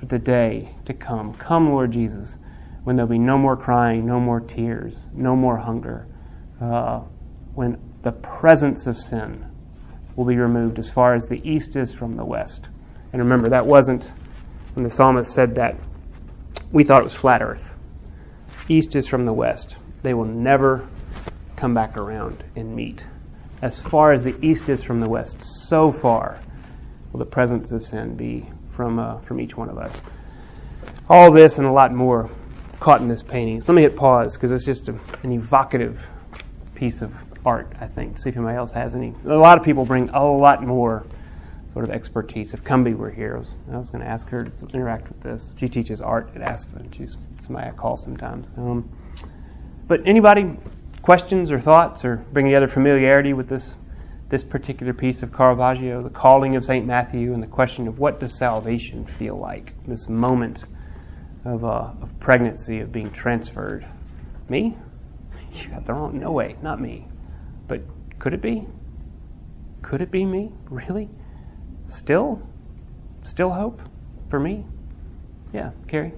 for 0.00 0.06
the 0.06 0.18
day 0.18 0.70
to 0.86 0.94
come. 0.94 1.34
Come, 1.34 1.70
Lord 1.70 1.90
Jesus, 1.90 2.38
when 2.84 2.96
there'll 2.96 3.10
be 3.10 3.18
no 3.18 3.36
more 3.36 3.54
crying, 3.54 4.06
no 4.06 4.18
more 4.18 4.40
tears, 4.40 5.06
no 5.12 5.36
more 5.36 5.58
hunger, 5.58 6.06
uh, 6.58 7.00
when 7.54 7.78
the 8.00 8.12
presence 8.12 8.86
of 8.86 8.96
sin 8.96 9.44
will 10.16 10.24
be 10.24 10.36
removed 10.36 10.78
as 10.78 10.90
far 10.90 11.14
as 11.14 11.26
the 11.26 11.46
east 11.46 11.76
is 11.76 11.92
from 11.92 12.16
the 12.16 12.24
west. 12.24 12.66
And 13.12 13.20
remember, 13.20 13.50
that 13.50 13.66
wasn't 13.66 14.10
when 14.72 14.84
the 14.84 14.90
psalmist 14.90 15.34
said 15.34 15.56
that, 15.56 15.76
we 16.72 16.82
thought 16.82 17.02
it 17.02 17.04
was 17.04 17.14
flat 17.14 17.42
earth. 17.42 17.76
East 18.70 18.96
is 18.96 19.06
from 19.06 19.26
the 19.26 19.34
west. 19.34 19.76
they 20.02 20.14
will 20.14 20.24
never 20.24 20.88
come 21.56 21.74
back 21.74 21.98
around 21.98 22.42
and 22.56 22.74
meet. 22.74 23.06
As 23.60 23.78
far 23.78 24.14
as 24.14 24.24
the 24.24 24.34
east 24.40 24.70
is 24.70 24.82
from 24.82 25.00
the 25.00 25.10
west, 25.10 25.42
so 25.42 25.92
far 25.92 26.40
will 27.12 27.18
the 27.18 27.26
presence 27.26 27.70
of 27.70 27.84
sin 27.84 28.16
be 28.16 28.48
from, 28.80 28.98
uh, 28.98 29.18
from 29.18 29.42
each 29.42 29.58
one 29.58 29.68
of 29.68 29.76
us. 29.76 30.00
All 31.10 31.30
this 31.30 31.58
and 31.58 31.66
a 31.66 31.70
lot 31.70 31.92
more 31.92 32.30
caught 32.78 33.02
in 33.02 33.08
this 33.08 33.22
painting. 33.22 33.60
So 33.60 33.72
let 33.72 33.76
me 33.76 33.82
hit 33.82 33.94
pause 33.94 34.38
because 34.38 34.52
it's 34.52 34.64
just 34.64 34.88
a, 34.88 34.94
an 35.22 35.32
evocative 35.32 36.08
piece 36.74 37.02
of 37.02 37.14
art, 37.44 37.70
I 37.78 37.86
think. 37.86 38.16
See 38.16 38.30
if 38.30 38.36
anybody 38.36 38.56
else 38.56 38.72
has 38.72 38.94
any. 38.94 39.12
A 39.26 39.36
lot 39.36 39.58
of 39.58 39.64
people 39.64 39.84
bring 39.84 40.08
a 40.08 40.24
lot 40.24 40.62
more 40.62 41.04
sort 41.74 41.84
of 41.84 41.90
expertise. 41.90 42.54
If 42.54 42.64
Cumby 42.64 42.96
were 42.96 43.10
here, 43.10 43.34
I 43.36 43.38
was, 43.40 43.54
was 43.66 43.90
going 43.90 44.02
to 44.02 44.08
ask 44.08 44.26
her 44.28 44.44
to 44.44 44.66
interact 44.72 45.10
with 45.10 45.20
this. 45.20 45.54
She 45.60 45.68
teaches 45.68 46.00
art 46.00 46.30
at 46.34 46.40
Aspen. 46.40 46.90
She's 46.90 47.18
somebody 47.42 47.68
I 47.68 47.72
call 47.72 47.98
sometimes. 47.98 48.50
Um, 48.56 48.88
but 49.88 50.00
anybody, 50.06 50.56
questions 51.02 51.52
or 51.52 51.60
thoughts 51.60 52.02
or 52.02 52.16
bring 52.32 52.46
any 52.46 52.54
other 52.54 52.66
familiarity 52.66 53.34
with 53.34 53.50
this 53.50 53.76
this 54.30 54.44
particular 54.44 54.94
piece 54.94 55.22
of 55.22 55.32
Caravaggio, 55.32 56.00
the 56.00 56.08
calling 56.08 56.54
of 56.54 56.64
St. 56.64 56.86
Matthew, 56.86 57.34
and 57.34 57.42
the 57.42 57.48
question 57.48 57.88
of 57.88 57.98
what 57.98 58.20
does 58.20 58.32
salvation 58.32 59.04
feel 59.04 59.36
like, 59.36 59.74
this 59.86 60.08
moment 60.08 60.64
of, 61.44 61.64
uh, 61.64 61.90
of 62.00 62.18
pregnancy, 62.20 62.78
of 62.78 62.92
being 62.92 63.10
transferred. 63.10 63.84
Me? 64.48 64.76
You 65.52 65.68
got 65.68 65.84
the 65.84 65.94
wrong, 65.94 66.18
no 66.18 66.30
way, 66.30 66.56
not 66.62 66.80
me. 66.80 67.08
But 67.66 67.82
could 68.20 68.32
it 68.32 68.40
be? 68.40 68.66
Could 69.82 70.00
it 70.00 70.12
be 70.12 70.24
me? 70.24 70.52
Really? 70.68 71.08
Still? 71.88 72.40
Still 73.24 73.50
hope 73.50 73.82
for 74.28 74.38
me? 74.38 74.64
Yeah, 75.52 75.72
Carrie? 75.88 76.12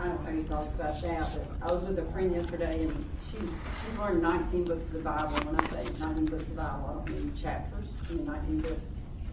I 0.00 0.04
don't 0.04 0.24
have 0.24 0.28
any 0.28 0.44
thoughts 0.44 0.70
about 0.70 1.02
that, 1.02 1.30
but 1.60 1.68
I 1.68 1.72
was 1.72 1.82
with 1.82 1.98
a 1.98 2.04
friend 2.10 2.32
yesterday 2.32 2.84
and 2.84 3.04
she, 3.30 3.36
she's 3.36 3.98
learned 3.98 4.22
19 4.22 4.64
books 4.64 4.86
of 4.86 4.92
the 4.92 4.98
Bible. 5.00 5.34
When 5.44 5.60
I 5.60 5.68
say 5.68 5.84
19 5.98 6.24
books 6.24 6.44
of 6.44 6.48
the 6.48 6.62
Bible, 6.62 6.86
I 6.88 6.92
don't 6.94 7.10
mean 7.10 7.34
chapters, 7.36 7.90
I 8.08 8.12
mean 8.14 8.24
19 8.24 8.60
books. 8.60 8.84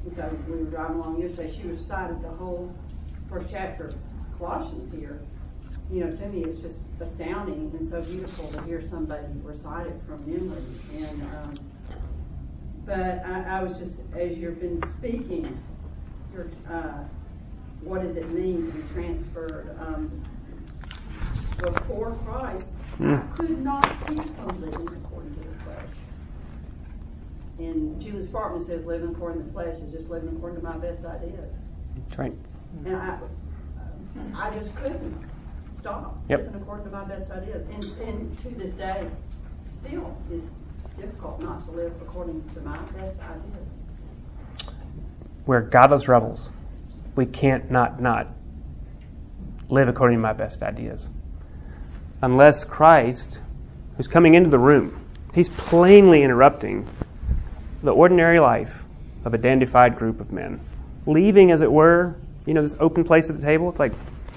And 0.04 0.12
so 0.12 0.38
we 0.50 0.58
were 0.58 0.70
driving 0.70 0.98
along 0.98 1.22
yesterday, 1.22 1.54
she 1.56 1.66
recited 1.70 2.22
the 2.22 2.28
whole 2.28 2.76
first 3.30 3.50
chapter 3.50 3.86
of 3.86 3.96
Colossians 4.38 4.92
here. 4.94 5.22
You 5.90 6.04
know, 6.04 6.12
to 6.12 6.28
me, 6.28 6.44
it's 6.44 6.62
just 6.62 6.82
astounding 7.00 7.72
and 7.80 7.88
so 7.88 8.02
beautiful 8.02 8.50
to 8.50 8.62
hear 8.64 8.82
somebody 8.82 9.24
recite 9.44 9.88
it 9.88 10.02
from 10.06 10.30
memory. 10.30 10.62
And 10.98 11.22
um, 11.22 11.56
but 12.86 13.26
I, 13.26 13.60
I, 13.60 13.64
was 13.64 13.78
just, 13.78 14.00
as 14.18 14.38
you've 14.38 14.60
been 14.60 14.86
speaking, 14.88 15.58
uh, 16.70 17.04
what 17.82 18.02
does 18.02 18.18
it 18.18 18.30
mean 18.32 18.66
to 18.66 18.72
be 18.72 18.84
transferred? 18.94 19.78
Um, 19.80 20.24
before 21.58 22.12
Christ, 22.26 22.66
mm. 23.00 23.18
I 23.18 23.36
could 23.36 23.64
not 23.64 23.84
keep 24.08 24.20
from 24.20 24.62
living 24.62 24.88
according 24.88 25.34
to 25.36 25.40
the 25.42 25.56
flesh. 25.64 25.84
And 27.60 28.00
Julie 28.00 28.24
Sparkman 28.24 28.62
says 28.62 28.86
living 28.86 29.10
according 29.10 29.42
to 29.42 29.48
the 29.48 29.54
flesh 29.54 29.76
is 29.76 29.92
just 29.92 30.10
living 30.10 30.30
according 30.36 30.60
to 30.60 30.64
my 30.64 30.78
best 30.78 31.04
ideas. 31.06 31.56
That's 31.96 32.18
right. 32.18 32.34
And 32.86 32.96
I, 32.96 33.20
I 34.36 34.52
just 34.52 34.76
couldn't 34.76 35.28
stop 35.72 36.18
yep. 36.30 36.40
living 36.40 36.62
according 36.62 36.86
to 36.86 36.92
my 36.92 37.04
best 37.06 37.32
ideas. 37.32 37.64
And, 37.64 38.08
and 38.08 38.38
to 38.40 38.50
this 38.50 38.74
day, 38.74 39.10
still 39.72 40.16
is 40.32 40.52
difficult 40.98 41.42
not 41.42 41.60
to 41.66 41.72
live 41.72 41.94
according 42.02 42.44
to 42.54 42.62
my 42.62 42.78
best 42.98 43.18
ideas. 43.20 44.76
We're 45.46 45.62
godless 45.62 46.08
rebels. 46.08 46.52
We 47.16 47.26
can't 47.26 47.72
not 47.72 48.02
not 48.02 48.28
live 49.70 49.88
according 49.88 50.18
to 50.18 50.22
my 50.22 50.34
best 50.34 50.62
ideas 50.62 51.10
unless 52.22 52.66
Christ, 52.66 53.42
who's 53.96 54.08
coming 54.08 54.34
into 54.36 54.50
the 54.50 54.60
room, 54.60 55.06
he's 55.34 55.50
plainly 55.50 56.24
interrupting 56.24 56.88
the 57.84 57.92
ordinary 57.92 58.40
life 58.40 58.84
of 59.26 59.34
a 59.34 59.38
dandified 59.38 59.98
group 59.98 60.20
of 60.20 60.32
men, 60.32 60.60
leaving, 61.06 61.52
as 61.52 61.62
it 61.62 61.72
were, 61.72 62.16
you 62.46 62.54
know, 62.54 62.62
this 62.62 62.76
open 62.80 63.04
place 63.04 63.30
at 63.30 63.36
the 63.36 63.42
table. 63.42 63.70
It's 63.70 63.80
like, 63.80 63.94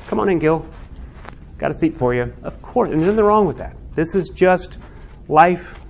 come 0.09 0.21
on 0.21 0.29
in, 0.31 0.39
Gil. 0.39 0.67
Got 1.59 1.71
a 1.71 1.75
seat 1.75 1.97
for 1.97 2.15
you. 2.15 2.33
Of 2.43 2.61
course, 2.63 2.91
and 2.91 2.99
there's 2.99 3.11
nothing 3.11 3.25
wrong 3.25 3.47
with 3.47 3.59
that. 3.59 3.77
This 3.95 4.15
is 4.15 4.31
just 4.31 4.79
life 5.29 5.81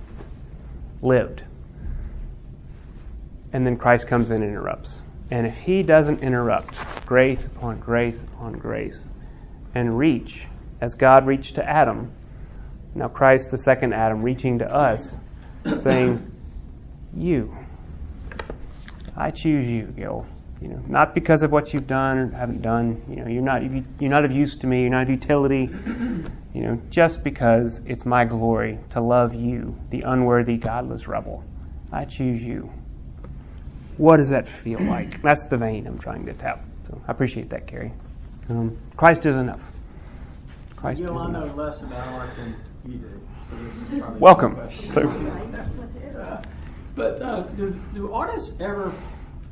lived. 1.03 1.42
And 3.53 3.66
then 3.66 3.76
Christ 3.76 4.07
comes 4.07 4.31
in 4.31 4.42
and 4.42 4.50
interrupts. 4.50 5.03
And 5.31 5.46
if 5.46 5.59
he 5.59 5.83
doesn't 5.83 6.22
interrupt, 6.22 6.74
grace 7.07 7.46
upon 7.46 7.79
grace 7.81 8.20
upon 8.20 8.53
grace, 8.53 9.09
and 9.74 9.96
reach 9.96 10.46
as 10.81 10.95
God 10.95 11.27
reached 11.27 11.55
to 11.57 11.69
Adam, 11.69 12.12
now 12.95 13.09
Christ, 13.09 13.51
the 13.51 13.59
second 13.59 13.93
Adam, 13.93 14.23
reaching 14.23 14.59
to 14.59 14.73
us, 14.73 15.16
saying, 15.77 16.31
You. 17.14 17.57
I 19.16 19.31
choose 19.31 19.69
you, 19.69 19.85
Gil. 19.97 20.27
You 20.61 20.69
know, 20.69 20.83
not 20.87 21.14
because 21.14 21.43
of 21.43 21.53
what 21.53 21.73
you've 21.73 21.87
done 21.87 22.19
or 22.19 22.31
haven't 22.31 22.61
done. 22.61 23.03
You 23.09 23.16
know, 23.16 23.29
you're 23.29 23.43
not 23.43 23.62
you're 23.99 24.11
not 24.11 24.25
of 24.25 24.33
use 24.33 24.57
to 24.57 24.66
me. 24.66 24.83
You're 24.83 24.90
not 24.90 25.05
of 25.05 25.11
utility. 25.11 25.71
You 26.53 26.62
know, 26.62 26.83
just 26.90 27.23
because 27.23 27.81
it's 27.87 28.05
my 28.05 28.25
glory 28.25 28.79
to 28.90 29.01
love 29.01 29.35
you, 29.35 29.79
the 29.90 30.03
unworthy, 30.03 30.57
godless 30.57 31.07
rebel. 31.07 31.45
I 31.93 32.05
choose 32.05 32.43
you. 32.43 32.71
What 33.97 34.16
does 34.16 34.31
that 34.31 34.49
feel 34.49 34.81
like? 34.81 35.23
That's 35.23 35.45
the 35.45 35.57
vein 35.57 35.87
I'm 35.87 35.99
trying 35.99 36.27
to 36.27 36.33
tap. 36.33 36.64
So 36.88 37.01
I 37.07 37.12
appreciate 37.12 37.51
that, 37.51 37.66
Carrie. 37.66 37.93
Um, 38.49 38.77
Christ 38.97 39.27
is 39.27 39.37
enough. 39.37 39.71
Christ 40.81 41.03
Gil, 41.03 41.19
I 41.19 41.31
know 41.31 41.45
less 41.57 41.83
about 41.83 42.09
art 42.09 42.31
than 42.37 42.57
you 42.87 42.99
do, 42.99 43.21
so 43.49 43.57
this 43.57 43.75
is 43.75 43.99
probably 44.01 44.19
welcome. 44.19 44.59
So, 44.90 45.09
uh, 46.19 46.43
but 46.95 47.21
uh, 47.21 47.43
do, 47.43 47.79
do 47.93 48.12
artists 48.14 48.59
ever 48.61 48.90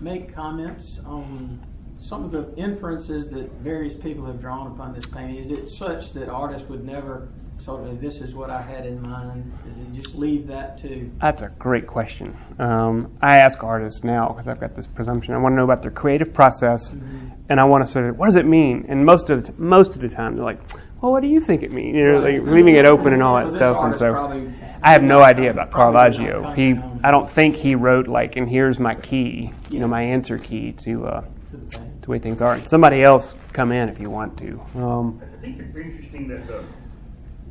make 0.01 0.35
comments 0.35 1.01
on 1.05 1.61
some 1.99 2.25
of 2.25 2.31
the 2.31 2.55
inferences 2.57 3.29
that 3.31 3.53
various 3.57 3.95
people 3.95 4.25
have 4.25 4.41
drawn 4.41 4.69
upon 4.69 4.95
this 4.95 5.05
painting? 5.05 5.37
Is 5.37 5.51
it 5.51 5.69
such 5.69 6.15
that 6.15 6.31
artists 6.31 6.67
would 6.71 6.85
never 6.85 7.29
sort 7.61 7.87
of 7.87 8.01
this 8.01 8.21
is 8.21 8.35
what 8.35 8.51
I 8.51 8.63
had 8.63 8.87
in 8.87 9.01
mind? 9.03 9.53
Does 9.67 9.77
he 9.77 9.85
just 10.01 10.15
leave 10.15 10.47
that 10.47 10.79
to? 10.79 11.11
That's 11.21 11.43
a 11.43 11.49
great 11.59 11.87
question. 11.87 12.37
Um, 12.59 13.13
I 13.21 13.39
ask 13.39 13.63
artists 13.63 14.05
now 14.05 14.29
because 14.29 14.49
I've 14.49 14.61
got 14.61 14.75
this 14.75 14.87
presumption. 14.87 15.35
I 15.35 15.39
want 15.39 15.53
to 15.53 15.57
know 15.57 15.65
about 15.65 15.83
their 15.83 15.91
creative 15.91 16.33
process, 16.33 16.95
mm-hmm. 16.95 17.29
and 17.49 17.61
I 17.61 17.65
want 17.65 17.87
to 17.87 17.93
sort 17.93 18.07
of 18.07 18.19
what 18.19 18.27
does 18.27 18.37
it 18.37 18.47
mean? 18.47 18.87
And 18.89 19.05
most 19.05 19.31
of 19.31 19.47
the, 19.47 19.53
most 19.61 19.97
of 19.97 20.03
the 20.03 20.09
time, 20.09 20.35
they're 20.35 20.45
like, 20.45 20.61
well, 21.01 21.13
what 21.13 21.23
do 21.23 21.29
you 21.29 21.41
think 21.41 21.63
it 21.63 21.73
means? 21.73 21.97
You 21.97 22.13
know, 22.13 22.19
like 22.21 22.43
leaving 22.43 22.75
it 22.75 22.85
open 22.85 23.13
and 23.13 23.23
all 23.23 23.37
that 23.37 23.53
so 23.53 23.57
stuff. 23.57 23.77
And 23.85 23.97
so 23.97 24.51
I 24.83 24.93
have 24.93 25.03
no 25.03 25.23
idea 25.23 25.51
about 25.51 25.71
Caravaggio. 25.71 26.53
He, 26.53 26.75
I 27.05 27.11
don't 27.11 27.29
think 27.29 27.55
he 27.55 27.75
wrote 27.77 28.09
like, 28.09 28.37
and 28.37 28.49
here's 28.49 28.81
my 28.81 28.95
key, 28.97 29.53
you 29.71 29.79
know, 29.79 29.87
my 29.87 30.03
answer 30.03 30.39
key 30.39 30.73
to 30.73 31.07
uh, 31.07 31.21
to 31.51 31.57
the 32.01 32.11
way 32.11 32.19
things 32.19 32.43
are. 32.43 32.55
And 32.55 32.69
Somebody 32.69 33.03
else 33.03 33.35
come 33.53 33.71
in 33.71 33.89
if 33.89 34.01
you 34.01 34.11
want 34.11 34.37
to. 34.39 34.61
Um, 34.75 35.23
I 35.23 35.41
think 35.41 35.61
it's 35.61 35.77
interesting 35.77 36.27
that 36.29 36.47
the 36.49 36.65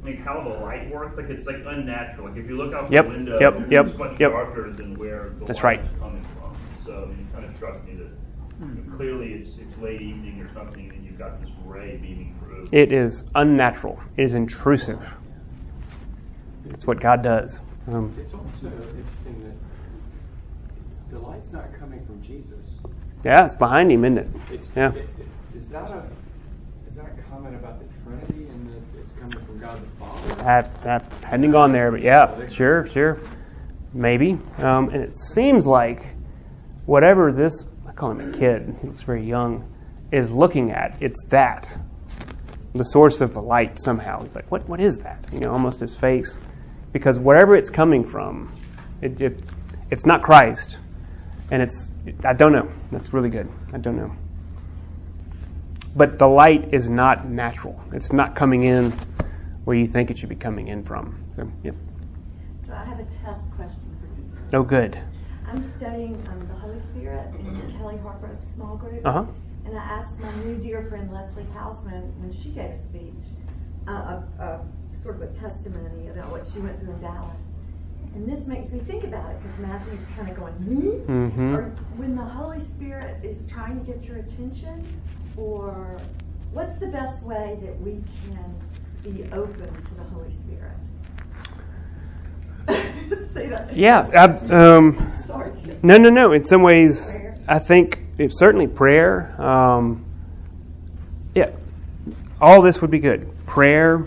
like 0.07 0.23
how 0.23 0.41
the 0.41 0.49
light 0.49 0.89
works. 0.89 1.17
Like 1.17 1.29
it's 1.29 1.45
like 1.45 1.57
unnatural. 1.65 2.29
Like 2.29 2.37
if 2.37 2.47
you 2.47 2.57
look 2.57 2.73
out 2.73 2.91
yep, 2.91 3.05
the 3.05 3.11
window, 3.11 3.37
yep, 3.39 3.55
it's 3.59 3.71
yep, 3.71 3.97
much 3.97 4.19
yep. 4.19 4.31
darker 4.31 4.71
than 4.71 4.95
where 4.95 5.29
the 5.29 5.45
That's 5.45 5.63
light 5.63 5.79
right. 5.81 5.91
is 5.91 5.99
coming 5.99 6.23
from. 6.23 6.55
So 6.85 7.11
it 7.11 7.33
kind 7.33 7.45
of 7.45 7.55
struck 7.55 7.85
me 7.85 7.95
that 7.95 8.09
you 8.59 8.65
know, 8.65 8.95
clearly 8.95 9.33
it's 9.33 9.57
it's 9.57 9.77
late 9.77 10.01
evening 10.01 10.41
or 10.41 10.53
something, 10.53 10.91
and 10.93 11.05
you've 11.05 11.17
got 11.17 11.41
this 11.41 11.49
ray 11.65 11.97
beaming 11.97 12.35
through. 12.39 12.67
It 12.71 12.91
is 12.91 13.23
unnatural. 13.35 13.99
It 14.15 14.23
is 14.23 14.33
intrusive. 14.33 15.17
It's 16.69 16.87
what 16.87 16.99
God 16.99 17.21
does. 17.21 17.59
Um, 17.87 18.13
it's 18.19 18.33
also 18.33 18.65
interesting 18.65 19.55
that 21.09 21.11
the 21.11 21.19
light's 21.19 21.53
not 21.53 21.73
coming 21.77 22.05
from 22.05 22.21
Jesus. 22.21 22.75
Yeah, 23.23 23.45
it's 23.45 23.55
behind 23.55 23.91
him, 23.91 24.03
isn't 24.03 24.17
it? 24.17 24.27
It's, 24.51 24.69
yeah. 24.75 24.93
It, 24.93 24.97
it, 24.97 25.27
is 25.55 25.69
that 25.69 25.89
a 25.89 25.97
is 25.97 26.26
that 26.97 27.29
comment 27.29 27.55
about 27.55 27.79
the 27.79 27.85
Trinity 28.03 28.49
and 28.49 28.73
that 28.73 28.99
it's 28.99 29.11
coming 29.13 29.45
from 29.45 29.59
God 29.59 29.81
the 29.81 30.05
Father? 30.05 30.35
That 30.43 30.81
that 30.81 31.11
hadn't 31.23 31.51
gone 31.51 31.71
there, 31.71 31.91
but 31.91 32.01
yeah, 32.01 32.47
sure, 32.47 32.87
sure, 32.87 33.19
maybe. 33.93 34.39
Um, 34.57 34.89
and 34.89 35.03
it 35.03 35.15
seems 35.15 35.65
like 35.65 36.05
whatever 36.85 37.31
this 37.31 37.67
I 37.87 37.91
call 37.91 38.11
him 38.11 38.33
a 38.33 38.37
kid, 38.37 38.75
he 38.81 38.87
looks 38.87 39.03
very 39.03 39.23
young, 39.23 39.71
is 40.11 40.31
looking 40.31 40.71
at, 40.71 40.97
it's 41.01 41.23
that. 41.25 41.71
The 42.73 42.83
source 42.83 43.21
of 43.21 43.33
the 43.33 43.41
light 43.41 43.79
somehow. 43.79 44.23
He's 44.23 44.35
like, 44.35 44.51
what, 44.51 44.67
what 44.69 44.79
is 44.79 44.97
that? 44.99 45.25
You 45.31 45.39
know, 45.39 45.51
almost 45.51 45.79
his 45.79 45.95
face. 45.95 46.39
Because 46.93 47.17
wherever 47.17 47.55
it's 47.55 47.69
coming 47.69 48.03
from, 48.03 48.53
it, 49.01 49.19
it, 49.19 49.41
it's 49.89 50.05
not 50.05 50.21
Christ. 50.21 50.77
And 51.49 51.61
it's, 51.61 51.91
I 52.23 52.33
don't 52.33 52.51
know. 52.51 52.69
That's 52.91 53.13
really 53.13 53.29
good. 53.29 53.49
I 53.73 53.77
don't 53.77 53.95
know. 53.95 54.15
But 55.97 56.19
the 56.19 56.27
light 56.27 56.71
is 56.71 56.89
not 56.89 57.27
natural. 57.27 57.81
It's 57.91 58.13
not 58.13 58.35
coming 58.35 58.63
in 58.63 58.91
where 59.65 59.75
you 59.75 59.87
think 59.87 60.11
it 60.11 60.17
should 60.17 60.29
be 60.29 60.35
coming 60.35 60.67
in 60.67 60.83
from. 60.83 61.17
So, 61.35 61.51
yeah. 61.63 61.71
So 62.67 62.73
I 62.73 62.85
have 62.85 62.99
a 62.99 63.05
test 63.05 63.41
question 63.55 63.97
for 63.99 64.05
you. 64.21 64.59
Oh, 64.59 64.63
good. 64.63 64.95
I'm 65.47 65.73
studying 65.77 66.13
um, 66.27 66.37
the 66.37 66.53
Holy 66.53 66.79
Spirit 66.81 67.33
in 67.39 67.75
Kelly 67.79 67.97
Harper 67.97 68.37
small 68.53 68.77
group. 68.77 69.01
Uh-huh. 69.05 69.25
And 69.65 69.75
I 69.75 69.81
asked 69.81 70.19
my 70.19 70.31
new 70.45 70.57
dear 70.57 70.85
friend 70.87 71.11
Leslie 71.11 71.47
Hausman 71.55 72.15
when 72.19 72.31
she 72.31 72.49
gave 72.49 72.71
a 72.71 72.79
speech, 72.79 73.25
uh, 73.87 73.91
a, 73.91 74.43
a 74.43 74.65
sort 75.01 75.15
of 75.15 75.23
a 75.23 75.33
testimony 75.33 76.09
about 76.09 76.29
what 76.29 76.45
she 76.45 76.59
went 76.59 76.79
through 76.79 76.93
in 76.93 77.01
Dallas. 77.01 77.41
And 78.13 78.29
this 78.31 78.45
makes 78.45 78.69
me 78.69 78.79
think 78.79 79.03
about 79.03 79.31
it 79.31 79.41
because 79.41 79.57
Matthew's 79.59 79.99
kind 80.15 80.29
of 80.29 80.37
going, 80.37 80.53
hmm? 80.53 81.11
Mhm. 81.11 81.57
Or 81.57 81.63
when 81.97 82.15
the 82.15 82.23
Holy 82.23 82.59
Spirit 82.59 83.25
is 83.25 83.45
trying 83.47 83.83
to 83.83 83.91
get 83.91 84.05
your 84.05 84.17
attention, 84.17 84.85
or 85.37 85.97
what's 86.51 86.77
the 86.77 86.87
best 86.87 87.23
way 87.23 87.57
that 87.61 87.79
we 87.81 88.01
can 88.25 88.55
be 89.03 89.23
open 89.31 89.73
to 89.73 89.95
the 89.95 90.03
Holy 90.03 90.31
Spirit? 90.31 90.73
Say 93.33 93.47
that. 93.47 93.75
Yeah. 93.75 94.09
I, 94.13 94.25
um, 94.53 95.13
Sorry. 95.25 95.51
no, 95.83 95.97
no, 95.97 96.09
no. 96.09 96.33
In 96.33 96.43
some 96.45 96.63
ways, 96.63 97.11
Prayer. 97.11 97.35
I 97.47 97.59
think 97.59 97.99
it's 98.17 98.37
certainly 98.39 98.67
prayer. 98.67 99.39
Um, 99.41 100.03
yeah. 101.35 101.51
All 102.41 102.61
this 102.61 102.81
would 102.81 102.91
be 102.91 102.99
good. 102.99 103.29
Prayer, 103.45 104.05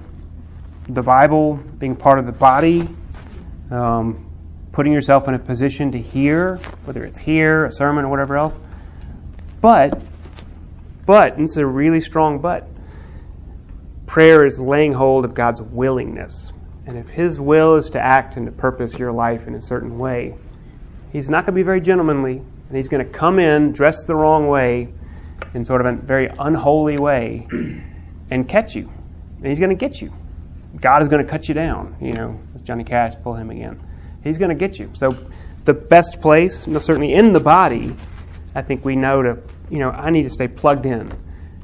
the 0.88 1.02
Bible, 1.02 1.54
being 1.78 1.96
part 1.96 2.18
of 2.18 2.26
the 2.26 2.32
body, 2.32 2.86
um, 3.70 4.26
putting 4.72 4.92
yourself 4.92 5.28
in 5.28 5.34
a 5.34 5.38
position 5.38 5.90
to 5.92 5.98
hear, 5.98 6.56
whether 6.84 7.04
it's 7.04 7.18
here, 7.18 7.66
a 7.66 7.72
sermon, 7.72 8.04
or 8.04 8.08
whatever 8.08 8.36
else. 8.36 8.58
But, 9.60 10.00
but, 11.10 11.34
and 11.34 11.42
it's 11.42 11.56
a 11.56 11.66
really 11.66 12.00
strong 12.00 12.38
but, 12.38 12.68
prayer 14.06 14.46
is 14.46 14.60
laying 14.60 14.92
hold 14.92 15.24
of 15.24 15.34
God's 15.34 15.60
willingness. 15.60 16.52
And 16.86 16.96
if 16.96 17.10
His 17.10 17.40
will 17.40 17.74
is 17.74 17.90
to 17.90 18.00
act 18.00 18.36
and 18.36 18.46
to 18.46 18.52
purpose 18.52 18.96
your 18.96 19.10
life 19.10 19.48
in 19.48 19.56
a 19.56 19.60
certain 19.60 19.98
way, 19.98 20.36
He's 21.12 21.28
not 21.28 21.46
going 21.46 21.54
to 21.54 21.58
be 21.58 21.64
very 21.64 21.80
gentlemanly, 21.80 22.36
and 22.36 22.76
He's 22.76 22.88
going 22.88 23.04
to 23.04 23.12
come 23.12 23.40
in 23.40 23.72
dressed 23.72 24.06
the 24.06 24.14
wrong 24.14 24.46
way, 24.46 24.94
in 25.52 25.64
sort 25.64 25.84
of 25.84 25.88
a 25.88 25.96
very 25.96 26.30
unholy 26.38 26.96
way, 26.96 27.48
and 28.30 28.48
catch 28.48 28.76
you. 28.76 28.88
And 29.38 29.46
He's 29.46 29.58
going 29.58 29.70
to 29.70 29.74
get 29.74 30.00
you. 30.00 30.14
God 30.80 31.02
is 31.02 31.08
going 31.08 31.24
to 31.24 31.28
cut 31.28 31.48
you 31.48 31.56
down, 31.56 31.96
you 32.00 32.12
know, 32.12 32.38
as 32.54 32.62
Johnny 32.62 32.84
Cash, 32.84 33.14
pull 33.24 33.34
him 33.34 33.50
again. 33.50 33.82
He's 34.22 34.38
going 34.38 34.50
to 34.50 34.54
get 34.54 34.78
you. 34.78 34.90
So, 34.92 35.18
the 35.64 35.74
best 35.74 36.20
place, 36.20 36.68
certainly 36.78 37.14
in 37.14 37.32
the 37.32 37.40
body, 37.40 37.96
I 38.54 38.62
think 38.62 38.84
we 38.84 38.94
know 38.94 39.22
to, 39.22 39.38
you 39.70 39.78
know, 39.78 39.90
I 39.90 40.10
need 40.10 40.24
to 40.24 40.30
stay 40.30 40.48
plugged 40.48 40.84
in 40.84 41.10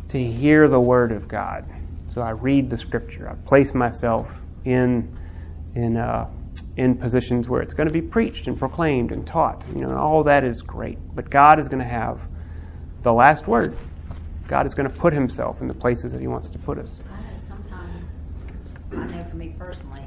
to 0.09 0.23
hear 0.23 0.69
the 0.69 0.81
Word 0.81 1.13
of 1.13 1.29
God. 1.29 1.65
So 2.09 2.23
I 2.23 2.31
read 2.31 2.71
the 2.71 2.77
Scripture. 2.77 3.29
I 3.29 3.35
place 3.47 3.75
myself 3.75 4.41
in 4.65 5.15
in 5.75 5.97
uh, 5.97 6.31
in 6.77 6.97
positions 6.97 7.49
where 7.49 7.61
it's 7.61 7.75
going 7.75 7.89
to 7.89 7.93
be 7.93 8.01
preached 8.01 8.49
and 8.49 8.59
proclaimed 8.59 9.13
and 9.13 9.27
taught. 9.27 9.65
You 9.75 9.83
know, 9.83 9.89
and 9.89 9.99
all 9.99 10.23
that 10.25 10.45
is 10.45 10.63
great. 10.63 10.99
But 11.15 11.29
God 11.29 11.59
is 11.59 11.69
going 11.69 11.83
to 11.83 11.89
have 11.89 12.21
the 13.03 13.13
last 13.13 13.47
word. 13.47 13.77
God 14.49 14.65
is 14.65 14.75
going 14.75 14.89
to 14.89 14.97
put 14.97 15.13
Himself 15.13 15.61
in 15.61 15.69
the 15.69 15.75
places 15.75 16.13
that 16.13 16.21
He 16.21 16.29
wants 16.29 16.49
to 16.51 16.59
put 16.59 16.79
us. 16.79 17.01
I 17.11 17.21
know 17.21 17.41
sometimes, 17.49 18.15
I 18.93 19.07
know 19.17 19.25
for 19.25 19.37
me 19.37 19.55
personally, 19.59 20.03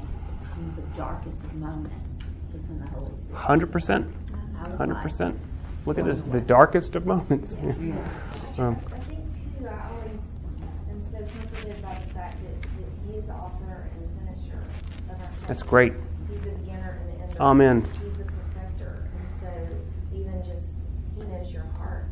the 0.76 0.82
darkest 0.96 1.44
of 1.44 1.54
moments 1.54 2.24
is 2.54 2.66
when 2.66 2.80
the 2.84 2.90
Holy 2.90 3.16
Spirit. 3.20 3.36
Hundred 3.36 3.70
percent. 3.70 4.12
Hundred 4.76 5.00
percent. 5.02 5.38
Look 5.86 5.98
at 5.98 6.04
this. 6.04 6.22
The 6.22 6.40
darkest 6.40 6.96
of 6.96 7.06
moments. 7.06 7.58
Um, 8.58 8.76
I 8.92 8.98
think 8.98 9.24
too, 9.32 9.66
I 9.66 9.88
always 9.88 10.26
am 10.90 11.00
so 11.00 11.16
comforted 11.18 11.80
by 11.80 11.94
the 11.94 12.12
fact 12.12 12.36
that, 12.42 12.62
that 12.62 12.90
he's 13.06 13.24
the 13.24 13.32
author 13.32 13.88
and 13.96 14.36
finisher 14.36 14.60
of 15.08 15.18
our 15.18 15.32
faith. 15.32 15.46
that's 15.46 15.62
great. 15.62 15.94
He's 16.28 16.40
the 16.40 16.50
beginner 16.50 17.00
and 17.00 17.16
the 17.16 17.22
end. 17.22 17.36
Amen. 17.40 17.86
He's 18.04 18.18
the 18.18 18.24
perfecter, 18.24 19.08
and 19.16 19.40
so 19.40 19.78
even 20.14 20.44
just 20.44 20.74
he 21.16 21.24
knows 21.24 21.50
your 21.50 21.64
heart, 21.78 22.04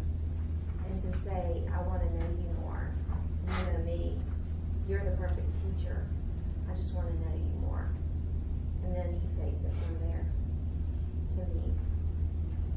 and 0.89 0.99
to 1.01 1.19
say, 1.19 1.65
I 1.75 1.83
want 1.83 2.01
to 2.03 2.09
know 2.17 2.31
you 2.39 2.49
more, 2.63 2.89
you 3.47 3.73
know 3.73 3.79
me, 3.85 4.19
you're 4.89 5.05
the 5.05 5.17
perfect 5.19 5.55
teacher. 5.77 6.07
I 6.73 6.75
just 6.77 6.95
want 6.95 7.09
to 7.09 7.15
know 7.15 7.35
you 7.37 7.61
more, 7.61 7.91
and 8.85 8.97
then 8.97 9.21
he 9.21 9.29
takes 9.39 9.61
it 9.61 9.75
from 9.85 9.99
there 10.09 10.25
to 11.33 11.55
me. 11.55 11.75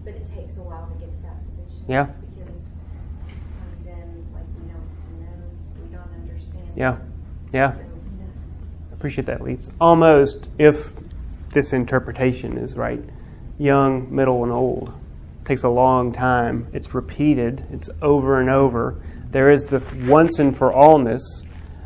But 0.03 0.15
it 0.15 0.25
takes 0.25 0.57
a 0.57 0.63
while 0.63 0.87
to 0.87 0.93
get 0.99 1.11
to 1.11 1.21
that 1.21 1.45
position. 1.45 1.85
Yeah. 1.87 2.05
Because 2.35 2.67
comes 3.27 3.85
in 3.85 4.25
like 4.33 4.45
we 4.55 4.67
don't 4.67 5.21
know, 5.21 5.43
we 5.83 5.93
don't 5.93 6.13
understand. 6.13 6.73
Yeah. 6.75 6.97
Yeah. 7.53 7.73
So, 7.75 7.83
appreciate 8.93 9.25
that, 9.27 9.41
Lee. 9.41 9.53
It's 9.53 9.71
almost, 9.79 10.47
if 10.57 10.95
this 11.49 11.73
interpretation 11.73 12.57
is 12.57 12.75
right, 12.75 13.03
young, 13.57 14.13
middle, 14.13 14.43
and 14.43 14.51
old. 14.51 14.93
It 15.41 15.45
takes 15.45 15.63
a 15.63 15.69
long 15.69 16.11
time. 16.11 16.67
It's 16.73 16.93
repeated. 16.93 17.65
It's 17.71 17.89
over 18.01 18.39
and 18.39 18.49
over. 18.49 19.01
There 19.29 19.51
is 19.51 19.65
the 19.65 19.83
once 20.07 20.39
and 20.39 20.55
for 20.55 20.71
allness. 20.71 21.21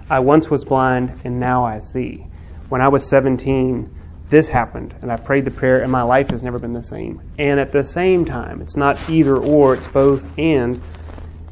I 0.09 0.19
once 0.19 0.49
was 0.49 0.63
blind, 0.63 1.21
and 1.23 1.39
now 1.39 1.63
I 1.65 1.79
see. 1.79 2.27
When 2.69 2.81
I 2.81 2.87
was 2.87 3.07
17, 3.07 3.94
this 4.29 4.47
happened, 4.47 4.95
and 5.01 5.11
I 5.11 5.17
prayed 5.17 5.45
the 5.45 5.51
prayer, 5.51 5.81
and 5.81 5.91
my 5.91 6.01
life 6.01 6.31
has 6.31 6.41
never 6.41 6.57
been 6.57 6.73
the 6.73 6.83
same. 6.83 7.21
And 7.37 7.59
at 7.59 7.71
the 7.71 7.83
same 7.83 8.25
time, 8.25 8.61
it's 8.61 8.75
not 8.75 9.09
either 9.09 9.37
or, 9.37 9.75
it's 9.75 9.87
both 9.87 10.25
and. 10.37 10.81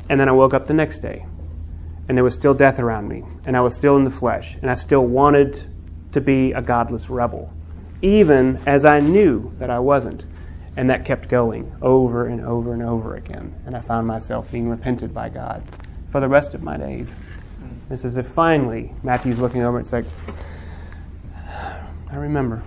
And 0.09 0.19
then 0.19 0.27
I 0.27 0.31
woke 0.31 0.53
up 0.53 0.65
the 0.65 0.73
next 0.73 0.99
day, 0.99 1.25
and 2.07 2.17
there 2.17 2.23
was 2.23 2.33
still 2.33 2.53
death 2.53 2.79
around 2.79 3.07
me, 3.07 3.23
and 3.45 3.55
I 3.55 3.61
was 3.61 3.75
still 3.75 3.95
in 3.95 4.03
the 4.03 4.11
flesh, 4.11 4.57
and 4.61 4.71
I 4.71 4.73
still 4.73 5.05
wanted 5.05 5.63
to 6.13 6.21
be 6.21 6.51
a 6.53 6.61
godless 6.61 7.09
rebel, 7.09 7.53
even 8.01 8.59
as 8.65 8.85
I 8.85 8.99
knew 8.99 9.53
that 9.59 9.69
I 9.69 9.79
wasn't. 9.79 10.25
And 10.75 10.89
that 10.89 11.05
kept 11.05 11.29
going 11.29 11.71
over 11.83 12.25
and 12.25 12.41
over 12.41 12.73
and 12.73 12.81
over 12.81 13.15
again. 13.15 13.53
And 13.67 13.75
I 13.75 13.81
found 13.81 14.07
myself 14.07 14.51
being 14.51 14.69
repented 14.69 15.13
by 15.13 15.29
God 15.29 15.61
for 16.09 16.19
the 16.19 16.27
rest 16.27 16.55
of 16.55 16.63
my 16.63 16.77
days. 16.77 17.15
It's 17.91 18.03
as 18.03 18.17
if 18.17 18.25
finally 18.25 18.91
Matthew's 19.03 19.39
looking 19.39 19.61
over 19.61 19.77
and 19.77 19.85
it's 19.85 19.93
like, 19.93 20.05
I 22.13 22.17
remember. 22.17 22.61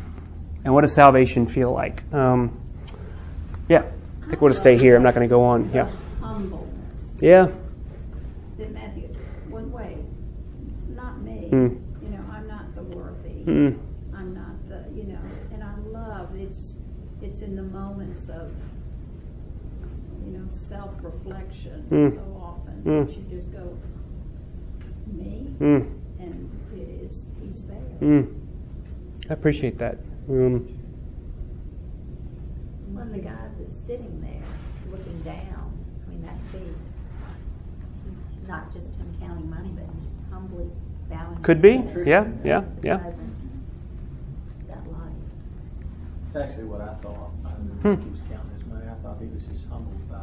And 0.65 0.75
what 0.75 0.81
does 0.81 0.93
salvation 0.93 1.47
feel 1.47 1.71
like? 1.73 2.03
Um, 2.13 2.61
yeah, 3.69 3.85
I 4.25 4.27
think 4.27 4.41
we'll 4.41 4.51
just 4.51 4.61
stay 4.61 4.77
here. 4.77 4.97
I'm 4.97 5.05
not 5.05 5.15
going 5.15 5.27
to 5.29 5.33
go 5.33 5.45
on. 5.45 5.71
Yeah. 5.73 5.89
Humbleness. 6.21 7.19
Yeah. 7.21 7.49
That 8.59 8.73
Matthew, 8.75 9.07
one 9.49 9.71
way, 9.71 9.99
not 10.89 11.21
me. 11.23 11.49
Mm. 11.53 11.81
You 12.03 12.09
know, 12.09 12.25
I'm 12.33 12.49
not 12.49 12.75
the 12.75 12.83
worthy. 12.83 13.45
Mm. 13.45 13.79
I'm 14.17 14.35
not 14.35 14.69
the, 14.69 14.85
you 14.97 15.05
know, 15.05 15.19
and 15.53 15.63
I 15.63 15.77
love 15.89 16.35
it's 16.35 16.79
it's 17.23 17.41
in 17.41 17.55
the 17.55 17.63
moments 17.63 18.29
of 18.29 18.51
you 20.27 20.33
know 20.33 20.47
self-reflection 20.51 21.87
Mm. 21.91 22.13
so 22.13 22.43
often 22.43 22.83
Mm. 22.85 23.07
that 23.07 23.17
you 23.17 23.25
just 23.31 23.53
go, 23.53 23.77
me, 25.07 25.47
Mm. 25.61 25.87
and 26.19 26.51
it 26.75 26.89
is 27.05 27.31
he's 27.43 27.67
there. 27.67 28.27
I 29.29 29.33
appreciate 29.33 29.79
that. 29.79 29.99
Um, 30.29 30.67
One 32.93 33.09
of 33.09 33.13
the 33.13 33.19
guys 33.19 33.51
that's 33.59 33.75
sitting 33.87 34.21
there 34.21 34.43
looking 34.91 35.21
down, 35.23 35.73
I 36.07 36.11
mean, 36.11 36.23
that 36.23 36.37
could 36.53 36.63
be 36.63 38.47
not 38.47 38.73
just 38.73 38.97
him 38.97 39.15
counting 39.21 39.51
money, 39.51 39.71
but 39.75 39.85
him 39.85 40.01
just 40.05 40.21
humbly 40.31 40.71
bowing. 41.11 41.37
Could 41.43 41.61
be. 41.61 41.83
Yeah, 42.05 42.27
yeah, 42.45 42.63
yeah. 42.83 42.99
presence, 42.99 43.43
That 44.69 44.87
life. 44.93 45.13
It's 46.29 46.37
actually 46.37 46.65
what 46.65 46.81
I 46.81 46.95
thought. 47.03 47.31
I 47.45 47.51
didn't 47.51 47.81
Hmm. 47.83 47.95
think 47.95 48.05
he 48.05 48.11
was 48.11 48.21
counting 48.31 48.55
his 48.57 48.67
money. 48.67 48.87
I 48.89 48.95
thought 49.03 49.19
he 49.21 49.27
was 49.27 49.45
just 49.47 49.69
humbled 49.69 50.09
by 50.09 50.23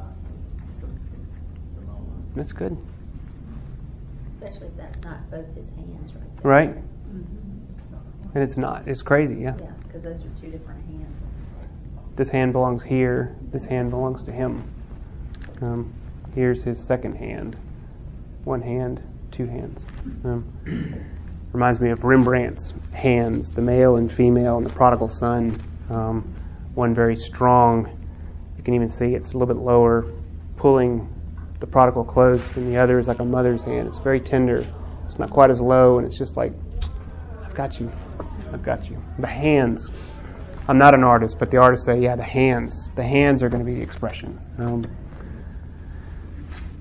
the, 0.79 0.87
the 1.75 1.85
moment. 1.85 2.35
that's 2.35 2.53
good. 2.53 2.77
Especially 4.29 4.67
if 4.67 4.77
that's 4.77 5.01
not 5.03 5.29
both 5.29 5.53
his 5.55 5.69
hands 5.71 6.13
right 6.15 6.23
there. 6.41 6.51
Right? 6.51 6.75
Mhm. 7.11 7.52
And 8.33 8.43
it's 8.43 8.57
not. 8.57 8.87
It's 8.87 9.01
crazy, 9.01 9.35
yeah. 9.35 9.55
Yeah, 9.59 9.71
because 9.83 10.03
those 10.03 10.21
are 10.21 10.41
two 10.41 10.49
different 10.49 10.83
hands. 10.85 11.17
This 12.15 12.29
hand 12.29 12.53
belongs 12.53 12.83
here. 12.83 13.35
This 13.51 13.65
hand 13.65 13.91
belongs 13.91 14.23
to 14.23 14.31
him. 14.31 14.63
Um, 15.61 15.93
here's 16.33 16.63
his 16.63 16.83
second 16.83 17.15
hand. 17.15 17.57
One 18.43 18.61
hand, 18.61 19.03
two 19.31 19.45
hands. 19.45 19.85
Um, 20.23 20.45
reminds 21.53 21.79
me 21.79 21.91
of 21.91 22.03
Rembrandt's 22.03 22.73
hands, 22.91 23.51
the 23.51 23.61
male 23.61 23.97
and 23.97 24.11
female, 24.11 24.57
and 24.57 24.65
the 24.65 24.73
prodigal 24.73 25.09
son. 25.09 25.59
Um, 25.89 26.33
one 26.73 26.93
very 26.93 27.15
strong. 27.15 27.87
You 28.57 28.63
can 28.63 28.73
even 28.73 28.89
see 28.89 29.13
it's 29.13 29.33
a 29.33 29.37
little 29.37 29.53
bit 29.53 29.61
lower, 29.61 30.11
pulling 30.55 31.07
the 31.59 31.67
prodigal 31.67 32.03
close, 32.03 32.55
and 32.57 32.67
the 32.67 32.77
other 32.77 32.97
is 32.97 33.07
like 33.07 33.19
a 33.19 33.25
mother's 33.25 33.63
hand. 33.63 33.87
It's 33.87 33.99
very 33.99 34.19
tender. 34.19 34.65
It's 35.05 35.19
not 35.19 35.29
quite 35.29 35.49
as 35.49 35.61
low, 35.61 35.99
and 35.99 36.07
it's 36.07 36.17
just 36.17 36.35
like, 36.35 36.53
I've 37.43 37.53
got 37.53 37.79
you. 37.79 37.91
I've 38.53 38.63
got 38.63 38.89
you. 38.89 39.03
The 39.19 39.27
hands. 39.27 39.89
I'm 40.67 40.77
not 40.77 40.93
an 40.93 41.03
artist, 41.03 41.39
but 41.39 41.51
the 41.51 41.57
artists 41.57 41.85
say, 41.85 41.99
yeah, 41.99 42.15
the 42.15 42.23
hands. 42.23 42.89
The 42.95 43.03
hands 43.03 43.43
are 43.43 43.49
going 43.49 43.65
to 43.65 43.69
be 43.69 43.75
the 43.75 43.81
expression. 43.81 44.39
Um, 44.59 44.85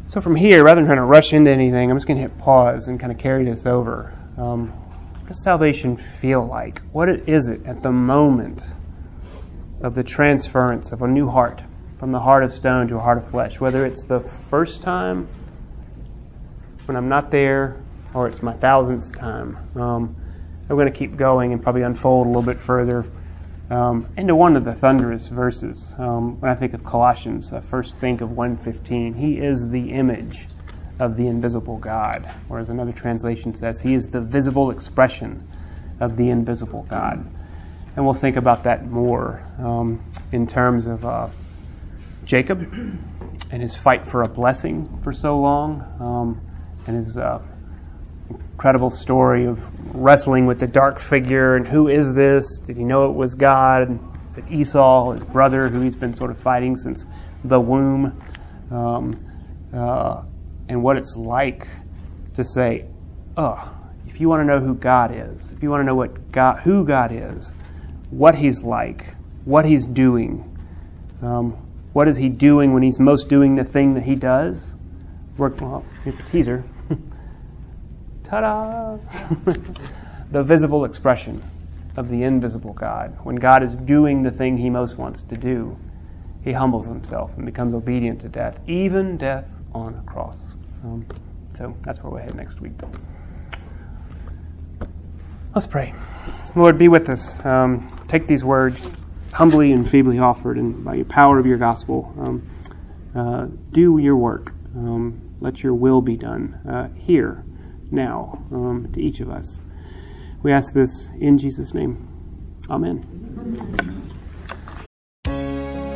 so 0.07 0.21
from 0.21 0.37
here, 0.37 0.63
rather 0.63 0.81
than 0.81 0.87
trying 0.87 0.99
to 0.99 1.05
rush 1.05 1.33
into 1.33 1.51
anything, 1.51 1.91
I'm 1.91 1.97
just 1.97 2.07
going 2.07 2.19
to 2.19 2.23
hit 2.23 2.39
pause 2.39 2.89
and 2.89 3.01
kind 3.01 3.11
of 3.11 3.19
carry 3.19 3.45
this 3.45 3.65
over. 3.65 4.13
Um, 4.37 4.69
what 4.69 5.29
does 5.29 5.43
salvation 5.43 5.97
feel 5.97 6.47
like? 6.47 6.83
What 6.93 7.09
is 7.09 7.49
it 7.49 7.65
at 7.65 7.83
the 7.83 7.91
moment 7.91 8.63
of 9.81 9.95
the 9.95 10.05
transference 10.05 10.93
of 10.93 11.03
a 11.03 11.09
new 11.09 11.29
heart 11.29 11.63
from 11.99 12.13
the 12.13 12.21
heart 12.21 12.45
of 12.45 12.53
stone 12.53 12.89
to 12.89 12.97
a 12.97 13.01
heart 13.01 13.19
of 13.19 13.29
flesh? 13.29 13.59
Whether 13.59 13.87
it's 13.87 14.05
the 14.05 14.21
first 14.21 14.83
time 14.83 15.29
when 16.85 16.97
I'm 16.97 17.09
not 17.09 17.31
there 17.31 17.81
or 18.15 18.29
it's 18.29 18.43
my 18.43 18.53
thousandth 18.53 19.17
time. 19.17 19.57
Um, 19.77 20.17
we're 20.69 20.77
going 20.77 20.93
to 20.93 20.99
keep 20.99 21.17
going 21.17 21.53
and 21.53 21.63
probably 21.63 21.83
unfold 21.83 22.27
a 22.27 22.31
little 22.31 22.43
bit 22.43 22.61
further 22.61 23.05
um, 23.71 24.07
into 24.17 24.35
one 24.35 24.57
of 24.57 24.65
the 24.65 24.75
thunderous 24.75 25.29
verses. 25.29 25.95
Um, 25.99 26.41
when 26.41 26.51
I 26.51 26.55
think 26.55 26.75
of 26.75 26.85
Colossians, 26.85 27.53
I 27.53 27.61
first 27.61 27.99
think 27.99 28.21
of 28.21 28.33
115. 28.33 29.15
He 29.15 29.39
is 29.39 29.69
the 29.71 29.93
image 29.93 30.49
of 30.99 31.17
the 31.17 31.27
invisible 31.27 31.79
God, 31.79 32.33
or 32.49 32.59
as 32.59 32.69
another 32.69 32.93
translation 32.93 33.55
says, 33.55 33.81
He 33.81 33.95
is 33.95 34.09
the 34.09 34.21
visible 34.21 34.71
expression 34.71 35.47
of 36.01 36.17
the 36.17 36.29
invisible 36.29 36.83
God. 36.89 37.27
And 37.97 38.05
we'll 38.05 38.15
think 38.15 38.37
about 38.37 38.63
that 38.65 38.87
more 38.87 39.43
um, 39.59 40.03
in 40.33 40.47
terms 40.47 40.87
of 40.87 41.05
uh, 41.05 41.29
Jacob 42.25 42.63
and 43.51 43.63
his 43.63 43.77
fight 43.77 44.07
for 44.07 44.23
a 44.23 44.29
blessing 44.29 45.01
for 45.03 45.13
so 45.13 45.39
long, 45.39 45.83
um, 46.01 46.41
and 46.87 46.97
his 46.97 47.19
uh, 47.19 47.43
incredible 48.63 48.91
story 48.91 49.45
of 49.45 49.61
wrestling 49.93 50.47
with 50.47 50.61
the 50.61 50.69
dark 50.69 50.97
figure 50.97 51.57
and 51.57 51.67
who 51.67 51.89
is 51.89 52.15
this? 52.15 52.61
Did 52.61 52.77
he 52.77 52.85
know 52.85 53.11
it 53.11 53.13
was 53.13 53.35
God? 53.35 53.99
Is 54.29 54.39
it 54.39 54.45
Esau, 54.49 55.11
his 55.11 55.25
brother, 55.25 55.69
who 55.69 55.81
he's 55.81 55.97
been 55.97 56.15
sort 56.15 56.31
of 56.31 56.39
fighting 56.39 56.77
since 56.77 57.05
the 57.43 57.59
womb? 57.59 58.17
Um, 58.71 59.19
uh, 59.75 60.23
and 60.69 60.81
what 60.81 60.97
it's 60.97 61.17
like 61.17 61.67
to 62.35 62.45
say, 62.45 62.87
oh, 63.37 63.77
if 64.07 64.21
you 64.21 64.29
want 64.29 64.43
to 64.43 64.45
know 64.45 64.61
who 64.61 64.77
God 64.77 65.11
is, 65.13 65.51
if 65.51 65.61
you 65.61 65.69
want 65.69 65.81
to 65.81 65.85
know 65.85 65.97
what 65.97 66.31
God, 66.31 66.61
who 66.61 66.87
God 66.87 67.11
is, 67.11 67.55
what 68.11 68.37
He's 68.37 68.63
like, 68.63 69.13
what 69.45 69.65
He's 69.65 69.87
doing, 69.87 70.57
um, 71.21 71.51
what 71.95 72.07
is 72.07 72.17
He 72.17 72.29
doing 72.29 72.73
when 72.73 72.85
He's 72.85 73.01
most 73.01 73.29
doing 73.29 73.57
the 73.57 73.65
thing 73.65 73.95
that 73.95 74.05
He 74.05 74.15
does? 74.15 74.71
Work, 75.37 75.61
well, 75.61 75.85
here's 76.05 76.21
a 76.21 76.23
teaser. 76.23 76.63
Ta-da! 78.33 78.97
the 80.31 80.43
visible 80.43 80.87
expression 80.87 81.43
of 81.99 82.09
the 82.09 82.23
invisible 82.23 82.73
God. 82.73 83.15
When 83.25 83.37
God 83.37 83.63
is 83.63 83.77
doing 83.77 84.23
the 84.23 84.31
thing 84.31 84.57
He 84.57 84.71
most 84.71 84.97
wants 84.97 85.21
to 85.25 85.37
do, 85.37 85.77
He 86.43 86.51
humbles 86.51 86.87
Himself 86.87 87.37
and 87.37 87.45
becomes 87.45 87.75
obedient 87.75 88.23
to 88.23 88.31
death, 88.31 88.59
even 88.67 89.19
death 89.19 89.61
on 89.75 89.97
a 89.97 90.11
cross. 90.11 90.55
Um, 90.83 91.05
so 91.59 91.77
that's 91.83 92.03
where 92.03 92.11
we're 92.11 92.21
headed 92.21 92.37
next 92.37 92.63
week. 92.63 92.73
Let's 95.55 95.67
pray. 95.67 95.93
Lord, 96.57 96.79
be 96.79 96.89
with 96.89 97.11
us. 97.11 97.45
Um, 97.45 97.95
take 98.09 98.27
these 98.27 98.45
words, 98.45 98.89
humbly 99.35 99.73
and 99.73 99.87
feebly 99.87 100.19
offered, 100.21 100.57
and 100.57 100.83
by 100.83 100.95
your 100.95 101.05
power 101.05 101.39
of 101.39 101.45
your 101.45 101.59
gospel, 101.59 102.15
um, 102.19 102.51
uh, 103.15 103.49
do 103.73 103.99
your 103.99 104.17
work. 104.17 104.55
Um, 104.75 105.21
let 105.43 105.63
your 105.63 105.75
will 105.75 106.01
be 106.01 106.17
done 106.17 106.59
uh, 106.67 106.89
here, 106.99 107.45
now, 107.93 108.45
um, 108.51 108.89
to 108.93 109.01
each 109.01 109.21
of 109.21 109.31
us. 109.31 109.63
We 110.43 110.53
ask 110.53 110.73
this 110.73 111.11
in 111.21 111.39
Jesus' 111.39 111.75
name. 111.75 112.09
Amen. 112.71 113.07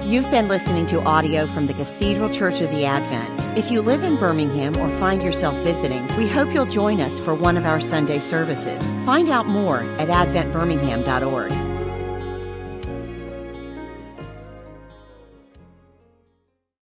You've 0.05 0.31
been 0.31 0.47
listening 0.47 0.87
to 0.89 1.03
audio 1.03 1.49
from 1.49 1.67
the 1.67 1.75
Cathedral 1.75 2.31
Church 2.31 2.61
of 2.61 2.71
the 2.71 2.85
Advent. 2.85 3.59
If 3.59 3.73
you 3.73 3.83
live 3.83 4.05
in 4.05 4.17
Birmingham 4.17 4.77
or 4.77 4.89
find 5.01 5.21
yourself 5.21 5.57
visiting, 5.65 6.07
we 6.17 6.29
hope 6.29 6.55
you'll 6.55 6.67
join 6.67 7.01
us 7.01 7.19
for 7.19 7.35
one 7.35 7.57
of 7.57 7.67
our 7.67 7.81
Sunday 7.81 8.21
services. 8.21 8.93
Find 9.05 9.29
out 9.29 9.47
more 9.47 9.81
at 9.99 10.09
adventbirmingham.org. 10.09 11.76